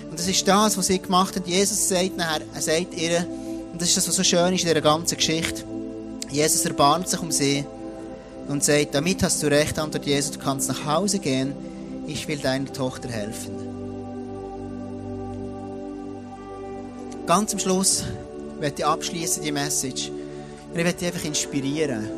Und 0.09 0.19
das 0.19 0.27
ist 0.27 0.47
das, 0.47 0.77
was 0.77 0.87
sie 0.87 0.99
gemacht 0.99 1.35
hat. 1.35 1.47
Jesus 1.47 1.87
sagt 1.87 2.17
nachher, 2.17 2.41
er 2.53 2.61
sagt 2.61 2.95
ihr, 2.95 3.25
und 3.71 3.79
das 3.79 3.89
ist 3.89 3.97
das, 3.97 4.07
was 4.07 4.15
so 4.15 4.23
schön 4.23 4.53
ist 4.53 4.63
in 4.63 4.69
dieser 4.69 4.81
ganzen 4.81 5.15
Geschichte. 5.15 5.63
Jesus 6.31 6.65
erbarmt 6.65 7.07
sich 7.07 7.21
um 7.21 7.31
sie 7.31 7.65
und 8.47 8.63
sagt, 8.63 8.95
damit 8.95 9.21
hast 9.21 9.43
du 9.43 9.47
recht, 9.47 9.77
antwortet 9.77 10.07
Jesus, 10.07 10.31
du 10.31 10.39
kannst 10.39 10.67
nach 10.69 10.85
Hause 10.85 11.19
gehen 11.19 11.53
ich 12.11 12.27
will 12.27 12.39
deiner 12.39 12.71
Tochter 12.71 13.09
helfen. 13.09 13.51
Ganz 17.25 17.53
am 17.53 17.59
Schluss 17.59 18.03
werde 18.59 18.75
ich 18.79 18.85
abschließen 18.85 19.43
die 19.43 19.51
Message. 19.51 20.09
Und 20.09 20.77
ich 20.77 20.85
werde 20.85 20.99
dich 20.99 21.07
einfach 21.07 21.23
inspirieren. 21.23 22.09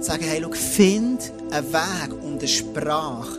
Sagen, 0.00 0.24
hey, 0.24 0.40
schau, 0.42 0.52
find 0.52 1.32
einen 1.50 1.72
Weg 1.72 2.22
und 2.22 2.38
eine 2.38 2.48
Sprache, 2.48 3.38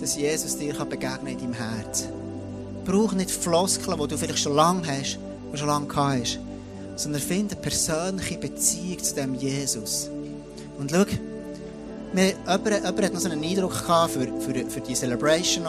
dass 0.00 0.16
Jesus 0.16 0.56
dir 0.56 0.72
begegnen 0.72 1.08
kann 1.08 1.26
in 1.26 1.38
deinem 1.38 1.52
Herz. 1.52 2.08
Brauch 2.84 3.12
nicht 3.12 3.30
Floskeln, 3.30 3.98
die 4.00 4.08
du 4.08 4.16
vielleicht 4.16 4.38
schon 4.38 4.56
lange 4.56 4.86
hast, 4.86 5.18
die 5.52 5.58
schon 5.58 5.68
lange 5.68 5.86
gehabt 5.86 6.20
hast, 6.20 6.38
sondern 6.96 7.20
find 7.20 7.52
eine 7.52 7.60
persönliche 7.60 8.38
Beziehung 8.38 9.02
zu 9.02 9.14
dem 9.14 9.34
Jesus. 9.34 10.10
Und 10.78 10.90
schau, 10.90 11.04
wir, 12.12 12.26
jemand, 12.26 13.02
hat 13.02 13.12
noch 13.12 13.20
so 13.20 13.28
einen 13.28 13.44
Eindruck 13.44 13.74
für, 13.74 14.08
für, 14.08 14.70
für 14.70 14.80
die 14.80 14.94
Celebration. 14.94 15.66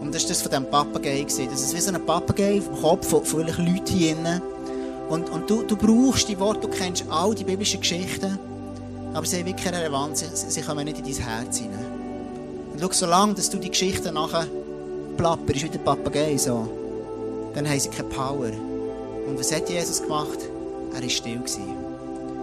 Und 0.00 0.14
das 0.14 0.22
war 0.22 0.28
das 0.28 0.42
von 0.42 0.50
diesem 0.50 0.70
Papagei. 0.70 1.24
Das 1.24 1.38
ist 1.38 1.74
wie 1.74 1.80
so 1.80 1.92
ein 1.92 2.06
Papagei 2.06 2.56
im 2.56 2.80
Kopf 2.80 3.08
von, 3.08 3.24
von 3.24 3.40
Leuten 3.40 3.86
hier 3.86 4.14
drin. 4.14 4.42
Und, 5.08 5.30
und 5.30 5.48
du, 5.48 5.62
du 5.62 5.76
brauchst 5.76 6.28
die 6.28 6.38
Worte, 6.38 6.60
du 6.60 6.68
kennst 6.68 7.04
all 7.08 7.34
die 7.34 7.44
biblischen 7.44 7.80
Geschichten, 7.80 8.38
aber 9.14 9.24
sie 9.24 9.38
haben 9.38 9.46
wirklich 9.46 9.64
keine 9.64 9.80
Relevanz, 9.80 10.20
sie, 10.20 10.50
sie 10.50 10.62
kommen 10.62 10.84
nicht 10.84 10.98
in 10.98 11.04
dein 11.04 11.14
Herz 11.14 11.58
hinein. 11.58 11.86
Und 12.72 12.80
schau, 12.80 12.88
solange 12.90 13.34
dass 13.34 13.48
du 13.48 13.58
die 13.58 13.70
Geschichten 13.70 14.14
nachher 14.14 14.46
plapperst 15.16 15.62
wie 15.62 15.68
der 15.68 15.78
Papagei, 15.78 16.36
so, 16.36 16.68
dann 17.54 17.68
haben 17.68 17.78
sie 17.78 17.88
keine 17.88 18.08
Power. 18.08 18.50
Und 19.26 19.38
was 19.38 19.54
hat 19.54 19.70
Jesus 19.70 20.02
gemacht? 20.02 20.38
Er 20.92 21.02
war 21.02 21.08
still. 21.08 21.40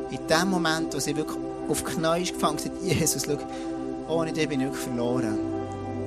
In 0.09 0.27
dem 0.27 0.49
Moment, 0.49 0.93
wo 0.93 0.99
sie 0.99 1.15
wirklich 1.15 1.37
auf 1.69 1.83
Knie 1.83 2.25
gefangen 2.25 2.57
und 2.57 2.63
gesagt, 2.63 2.83
Jesus, 2.83 3.23
schau, 3.25 4.13
ohne 4.13 4.33
dich 4.33 4.47
bin 4.47 4.61
ich 4.61 4.67
wirklich 4.67 4.83
verloren. 4.83 5.37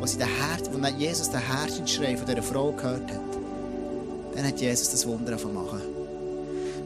Als 0.01 0.19
wo 0.73 0.87
Jesus 0.99 1.31
den 1.31 1.41
Herzensschrei 1.41 2.17
von 2.17 2.27
dieser 2.27 2.43
Frau 2.43 2.73
gehört 2.73 3.11
hat, 3.11 3.21
dann 4.35 4.47
hat 4.47 4.61
Jesus 4.61 4.91
das 4.91 5.07
Wunder 5.07 5.37
machen. 5.49 5.81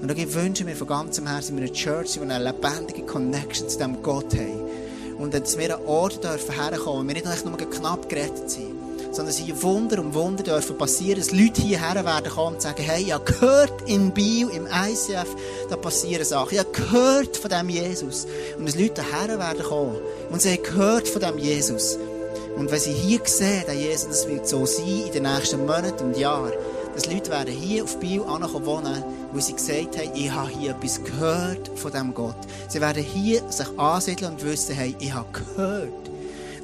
Und 0.01 0.11
ich 0.17 0.35
wünsche 0.35 0.65
mir 0.65 0.77
von 0.77 0.87
ganzem 0.87 1.27
Herzen, 1.27 1.57
wir 1.57 1.65
eine 1.65 1.73
Church, 1.73 2.13
die 2.15 2.21
eine 2.21 2.39
lebendige 2.39 3.03
Connection 3.03 3.69
zu 3.69 3.77
diesem 3.77 4.03
Gott 4.03 4.33
haben. 4.35 4.71
Und 5.19 5.35
dass 5.35 5.59
wir 5.59 5.77
an 5.77 5.85
Orte 5.85 6.21
dürfen 6.21 6.57
wo 6.87 7.07
wir 7.07 7.15
nicht 7.15 7.45
nur 7.45 7.57
knapp 7.59 8.09
gerettet 8.09 8.49
sind, 8.49 8.80
sondern 9.13 9.27
dass 9.27 9.39
hier 9.39 9.61
Wunder 9.63 10.01
um 10.01 10.15
Wunder 10.15 10.43
dürfen 10.43 10.79
passieren, 10.79 11.19
dass 11.19 11.33
Leute 11.33 11.61
hierher 11.61 12.05
werden 12.05 12.31
kommen 12.31 12.55
und 12.55 12.63
sagen, 12.63 12.83
hey, 12.83 13.03
ich 13.03 13.13
habe 13.13 13.25
gehört 13.25 13.89
in 13.89 14.13
Bio, 14.13 14.49
im 14.49 14.67
ICF, 14.67 15.29
da 15.69 15.77
passieren 15.77 16.25
Sachen. 16.25 16.53
Ich 16.53 16.59
habe 16.59 16.71
gehört 16.71 17.37
von 17.37 17.51
dem 17.51 17.69
Jesus. 17.69 18.27
Und 18.59 18.67
dass 18.67 18.77
Leute 18.77 19.03
hierher 19.03 19.39
werden 19.39 19.63
kommen 19.63 19.97
und 20.31 20.41
sie 20.41 20.53
haben 20.53 20.63
gehört 20.63 21.09
von 21.09 21.21
dem 21.21 21.39
Jesus. 21.39 21.99
Und 22.57 22.71
wenn 22.71 22.81
sie 22.81 22.93
hier 22.93 23.21
sehen, 23.25 23.65
der 23.67 23.75
Jesus, 23.75 24.09
das 24.09 24.29
wird 24.29 24.47
so 24.47 24.67
sein 24.67 25.05
in 25.07 25.13
den 25.13 25.23
nächsten 25.23 25.61
Monaten 25.61 26.05
und 26.05 26.17
Jahren, 26.17 26.53
dass 26.95 27.07
Leute 27.07 27.31
werden 27.31 27.55
hier 27.55 27.85
auf 27.85 27.99
Bio 28.01 28.25
ankommen 28.25 28.67
wohnen, 28.67 29.05
weil 29.33 29.43
sie 29.43 29.55
gesagt 29.55 29.97
haben, 29.97 30.11
ich 30.15 30.31
habe 30.31 30.51
hier 30.51 30.73
etwas 30.73 31.03
gehört 31.03 31.71
von 31.77 31.93
dem 31.93 32.13
Gott. 32.13 32.37
Sie 32.69 32.81
werden 32.81 33.03
hier 33.03 33.43
sich 33.51 33.79
ansiedeln 33.79 34.33
und 34.33 34.45
wissen, 34.45 34.75
hey, 34.75 34.97
ich 34.99 35.15
habe 35.15 35.29
gehört 35.33 36.10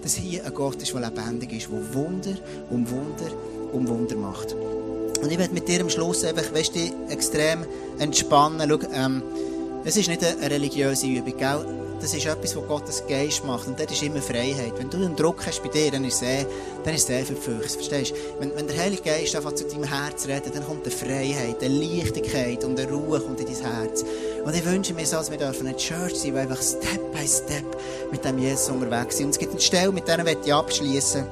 dass 0.06 0.14
hier 0.14 0.44
ein 0.44 0.54
Gott 0.54 0.80
ist, 0.80 0.94
der 0.94 1.00
lebendig 1.00 1.52
ist, 1.52 1.68
der 1.68 1.94
Wunder 1.94 2.36
um 2.70 2.88
Wunder 2.88 3.26
um 3.72 3.88
Wunder 3.88 4.14
macht. 4.14 4.54
Und 4.54 5.32
ich 5.32 5.36
werde 5.36 5.52
mit 5.52 5.66
dir 5.66 5.80
am 5.80 5.90
Schluss 5.90 6.22
einfach, 6.22 6.54
weißt 6.54 6.76
du, 6.76 7.10
extrem 7.10 7.64
entspannen. 7.98 8.68
Schau, 8.70 8.88
ähm, 8.94 9.22
es 9.84 9.96
ist 9.96 10.08
nicht 10.08 10.22
eine 10.24 10.48
religiöse 10.48 11.08
Übung, 11.08 11.36
gell? 11.36 11.85
Das 12.00 12.12
ist 12.12 12.26
etwas, 12.26 12.54
was 12.54 12.66
Gottes 12.66 13.02
Geist 13.08 13.44
macht. 13.44 13.66
Und 13.66 13.80
das 13.80 13.90
ist 13.90 14.02
immer 14.02 14.20
Freiheit. 14.20 14.74
Wenn 14.76 14.90
du 14.90 14.98
einen 14.98 15.16
Druck 15.16 15.46
hast 15.46 15.62
bei 15.62 15.68
dir, 15.68 15.90
dann 15.90 16.04
ist 16.04 16.22
es 16.22 16.46
dann 16.84 16.94
ist 16.94 17.02
es 17.02 17.06
sehr 17.06 17.24
verfürcht. 17.24 17.72
Verstehst 17.72 18.12
du? 18.12 18.16
Wenn, 18.38 18.54
wenn 18.54 18.66
der 18.66 18.78
Heilige 18.78 19.02
Geist 19.02 19.34
einfach 19.34 19.54
zu 19.54 19.64
deinem 19.64 19.84
Herz 19.84 20.26
redet, 20.26 20.54
dann 20.54 20.64
kommt 20.66 20.84
eine 20.84 20.94
Freiheit, 20.94 21.62
eine 21.62 21.74
Leichtigkeit 21.74 22.64
und 22.64 22.78
eine 22.78 22.90
Ruhe 22.90 23.20
kommt 23.20 23.40
in 23.40 23.46
dein 23.46 23.56
Herz. 23.56 24.04
Und 24.44 24.54
ich 24.54 24.64
wünsche 24.64 24.94
mir 24.94 25.06
so, 25.06 25.16
dass 25.16 25.30
wir 25.30 25.38
dürfen 25.38 25.66
eine 25.66 25.76
Church 25.76 26.16
sein, 26.16 26.34
die 26.34 26.38
einfach 26.38 26.60
Step 26.60 27.12
by 27.12 27.26
Step 27.26 27.64
mit 28.12 28.24
dem 28.24 28.38
Jesus 28.38 28.68
unterwegs 28.68 29.16
sind. 29.16 29.26
Und 29.26 29.30
es 29.32 29.38
gibt 29.38 29.52
eine 29.52 29.60
Stelle, 29.60 29.92
mit 29.92 30.06
der 30.06 30.24
ich 30.26 30.54
abschließen 30.54 31.26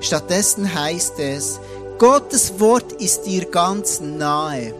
Stattdessen 0.00 0.72
heißt 0.72 1.18
es, 1.18 1.58
Gottes 1.98 2.60
Wort 2.60 2.92
ist 2.92 3.22
dir 3.22 3.46
ganz 3.46 4.00
nahe. 4.00 4.72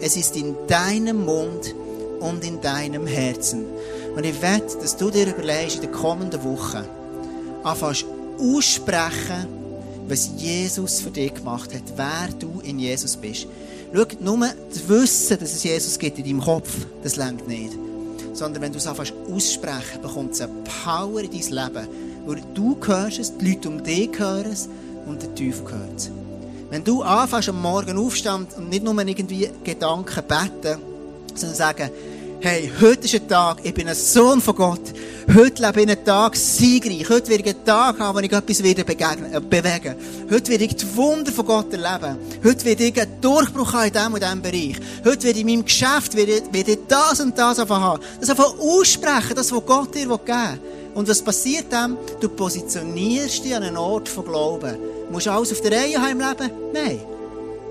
Es 0.00 0.16
ist 0.16 0.36
in 0.36 0.56
deinem 0.66 1.24
Mund 1.24 1.74
und 2.18 2.44
in 2.44 2.60
deinem 2.60 3.06
Herzen. 3.06 3.66
Und 4.14 4.24
ich 4.24 4.40
wette, 4.40 4.78
dass 4.80 4.96
du 4.96 5.10
dir 5.10 5.26
überlegst, 5.26 5.76
in 5.76 5.82
den 5.82 5.92
kommenden 5.92 6.42
Wochen 6.44 6.84
anfängst 7.64 8.04
aussprechen, 8.38 9.46
was 10.06 10.30
Jesus 10.36 11.00
für 11.00 11.10
dich 11.10 11.34
gemacht 11.34 11.74
hat, 11.74 11.82
wer 11.96 12.28
du 12.38 12.60
in 12.62 12.78
Jesus 12.78 13.16
bist. 13.16 13.46
Schau, 13.92 14.04
nur 14.20 14.38
das 14.68 14.88
Wissen, 14.88 15.38
dass 15.38 15.52
es 15.52 15.64
Jesus 15.64 15.98
gibt 15.98 16.18
in 16.18 16.24
deinem 16.24 16.40
Kopf, 16.40 16.70
das 17.02 17.16
längt 17.16 17.48
nicht. 17.48 17.72
Sondern 18.32 18.62
wenn 18.62 18.72
du 18.72 18.78
es 18.78 18.86
anfängst 18.86 19.14
aussprechen, 19.32 20.02
bekommt 20.02 20.34
es 20.34 20.40
eine 20.40 20.52
Power 20.84 21.20
in 21.20 21.30
dein 21.30 21.40
Leben. 21.40 21.88
Wo 22.26 22.34
du 22.34 22.76
hörst 22.86 23.18
es, 23.18 23.36
die 23.36 23.52
Leute 23.52 23.68
um 23.68 23.82
dich 23.82 24.10
hören 24.18 24.50
es 24.50 24.68
und 25.06 25.22
der 25.22 25.34
Teufel 25.34 25.72
hört 25.72 25.96
es. 25.96 26.10
Wenn 26.70 26.82
du 26.82 27.02
anfängst 27.02 27.48
am 27.48 27.62
Morgen 27.62 27.98
aufstehen 27.98 28.46
und 28.56 28.68
nicht 28.68 28.84
nur 28.84 28.98
irgendwie 28.98 29.48
Gedanken 29.62 30.24
beten, 30.26 30.80
sondern 31.34 31.56
sagen, 31.56 31.90
hey, 32.44 32.70
heute 32.78 33.06
ist 33.06 33.14
ein 33.14 33.26
Tag, 33.26 33.60
ich 33.62 33.72
bin 33.72 33.88
ein 33.88 33.94
Sohn 33.94 34.38
von 34.38 34.54
Gott. 34.54 34.92
Heute 35.34 35.62
lebe 35.62 35.80
ich 35.80 35.88
einen 35.88 36.04
Tag 36.04 36.36
siegreich. 36.36 37.08
Heute 37.08 37.28
werde 37.30 37.42
ich 37.42 37.54
einen 37.54 37.64
Tag 37.64 37.98
haben, 37.98 38.18
wo 38.18 38.20
ich 38.20 38.30
etwas 38.30 38.62
wieder 38.62 38.84
begegnen, 38.84 39.32
äh, 39.32 39.40
bewegen 39.40 39.94
Heute 40.30 40.50
werde 40.50 40.64
ich 40.64 40.76
die 40.76 40.94
Wunder 40.94 41.32
von 41.32 41.46
Gott 41.46 41.72
erleben. 41.72 42.18
Heute 42.44 42.64
werde 42.66 42.84
ich 42.84 43.00
einen 43.00 43.18
Durchbruch 43.22 43.72
haben 43.72 43.86
in 43.86 43.92
diesem 43.94 44.12
und 44.12 44.22
diesem 44.22 44.42
Bereich. 44.42 44.76
Heute 45.06 45.22
werde 45.24 45.38
ich 45.38 45.40
in 45.40 45.46
meinem 45.46 45.64
Geschäft 45.64 46.14
werde, 46.14 46.42
werde 46.52 46.78
das 46.86 47.18
und 47.20 47.38
das 47.38 47.58
haben. 47.58 48.02
Das 48.20 48.28
einfach 48.28 48.58
aussprechen, 48.58 49.34
das, 49.34 49.50
was 49.50 49.64
Gott 49.64 49.94
dir 49.94 50.06
geben 50.06 50.26
will. 50.26 50.60
Und 50.94 51.08
was 51.08 51.22
passiert 51.22 51.66
dann? 51.70 51.96
Du 52.20 52.28
positionierst 52.28 53.42
dich 53.42 53.56
an 53.56 53.62
einen 53.62 53.78
Ort 53.78 54.06
von 54.06 54.22
Glauben. 54.22 54.76
Musst 55.10 55.26
du 55.26 55.30
alles 55.30 55.50
auf 55.50 55.62
der 55.62 55.72
Reihe 55.72 55.96
haben 55.96 56.10
im 56.10 56.18
Leben? 56.20 56.50
Nein. 56.74 57.13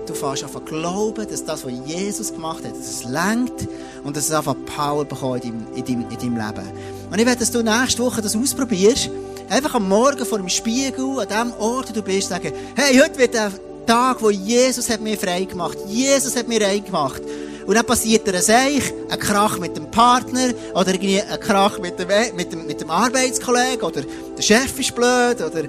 Du 0.06 0.14
fährst 0.14 0.44
einfach 0.44 0.64
glauben, 0.64 1.26
dass 1.28 1.44
das, 1.44 1.64
was 1.64 1.72
Jesus 1.86 2.32
gemacht 2.32 2.64
hat, 2.64 2.72
dass 2.72 2.88
es 2.88 3.04
lenkt 3.04 3.66
und 4.04 4.16
dass 4.16 4.24
es 4.24 4.32
einfach 4.32 4.54
Power 4.76 5.04
bekommt 5.04 5.44
in 5.44 5.52
deinem, 5.52 5.74
in, 5.74 5.84
deinem, 5.84 6.10
in 6.10 6.18
deinem 6.18 6.36
Leben. 6.36 6.68
Und 7.10 7.18
ich 7.18 7.26
will, 7.26 7.36
dass 7.36 7.50
du 7.50 7.62
nächste 7.62 8.02
Woche 8.02 8.20
das 8.20 8.36
ausprobierst. 8.36 9.10
einfach 9.48 9.74
am 9.74 9.88
Morgen 9.88 10.24
vor 10.24 10.38
dem 10.38 10.48
Spiegel, 10.48 11.20
an 11.20 11.28
dem 11.28 11.52
Ort, 11.58 11.90
wo 11.90 11.92
du 11.94 12.02
bist, 12.02 12.28
sagen, 12.28 12.52
hey, 12.76 12.98
heute 12.98 13.18
wird 13.18 13.34
der 13.34 13.52
Tag, 13.86 14.22
wo 14.22 14.30
Jesus 14.30 14.88
hat 14.88 15.00
mir 15.00 15.16
frei 15.16 15.44
gemacht. 15.44 15.78
Jesus 15.88 16.36
hat 16.36 16.48
mir 16.48 16.60
rein 16.60 16.84
gemacht. 16.84 17.22
Und 17.66 17.74
dann 17.74 17.86
passiert 17.86 18.26
er 18.28 18.34
ein 18.34 18.42
Seich, 18.42 18.92
ein 19.08 19.18
Krach 19.18 19.58
mit 19.58 19.76
dem 19.76 19.90
Partner, 19.90 20.52
oder 20.74 20.92
irgendwie 20.92 21.20
ein 21.20 21.40
Krach 21.40 21.78
mit 21.78 21.98
dem, 21.98 22.08
mit 22.36 22.52
dem, 22.52 22.66
mit 22.66 22.80
dem 22.80 22.90
Arbeitskollegen, 22.90 23.82
oder 23.82 24.02
der 24.36 24.42
Chef 24.42 24.78
ist 24.78 24.94
blöd, 24.94 25.40
oder 25.40 25.64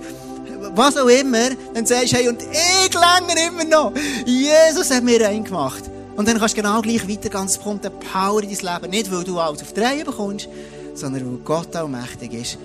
was 0.75 0.97
auch 0.97 1.07
immer. 1.07 1.49
Dann 1.73 1.85
sagst 1.85 2.13
du, 2.13 2.17
hey, 2.17 2.29
und 2.29 2.41
ich 2.41 2.93
länger 2.93 3.47
immer 3.47 3.63
noch. 3.63 3.93
Jesus 4.25 4.91
hat 4.91 5.03
mir 5.03 5.21
rein 5.21 5.43
gemacht. 5.43 5.83
Und 6.15 6.27
dann 6.27 6.39
kannst 6.39 6.57
du 6.57 6.61
genau 6.61 6.81
gleich 6.81 7.07
weiter, 7.07 7.29
ganz 7.29 7.59
kommt 7.59 7.83
der 7.83 7.89
Power 7.89 8.41
in 8.41 8.49
dein 8.49 8.81
Leben. 8.81 8.91
Nicht, 8.91 9.11
weil 9.11 9.23
du 9.23 9.39
alles 9.39 9.61
auf 9.61 9.73
die 9.73 9.81
Reihe 9.81 10.05
bekommst, 10.05 10.47
sondern 10.93 11.25
weil 11.25 11.37
Gott 11.43 11.75
auch 11.75 11.87
mächtig 11.87 12.33
ist. 12.33 12.57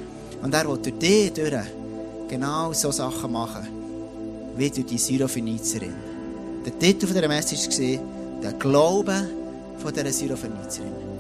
Und 0.42 0.54
er 0.54 0.68
will 0.68 0.78
durch 0.78 0.98
dich 0.98 1.32
durch 1.32 1.64
genau 2.28 2.72
so 2.72 2.92
Sachen 2.92 3.32
machen, 3.32 3.66
wie 4.56 4.70
durch 4.70 4.86
die 4.86 4.98
Syrophenizerin. 4.98 5.94
Der 6.64 6.78
Titel 6.78 7.06
dieser 7.06 7.26
Message 7.26 7.68
war, 7.68 8.42
der 8.42 8.52
Glaube 8.52 9.28
dieser 9.84 10.12
Syrophenizerin. 10.12 10.99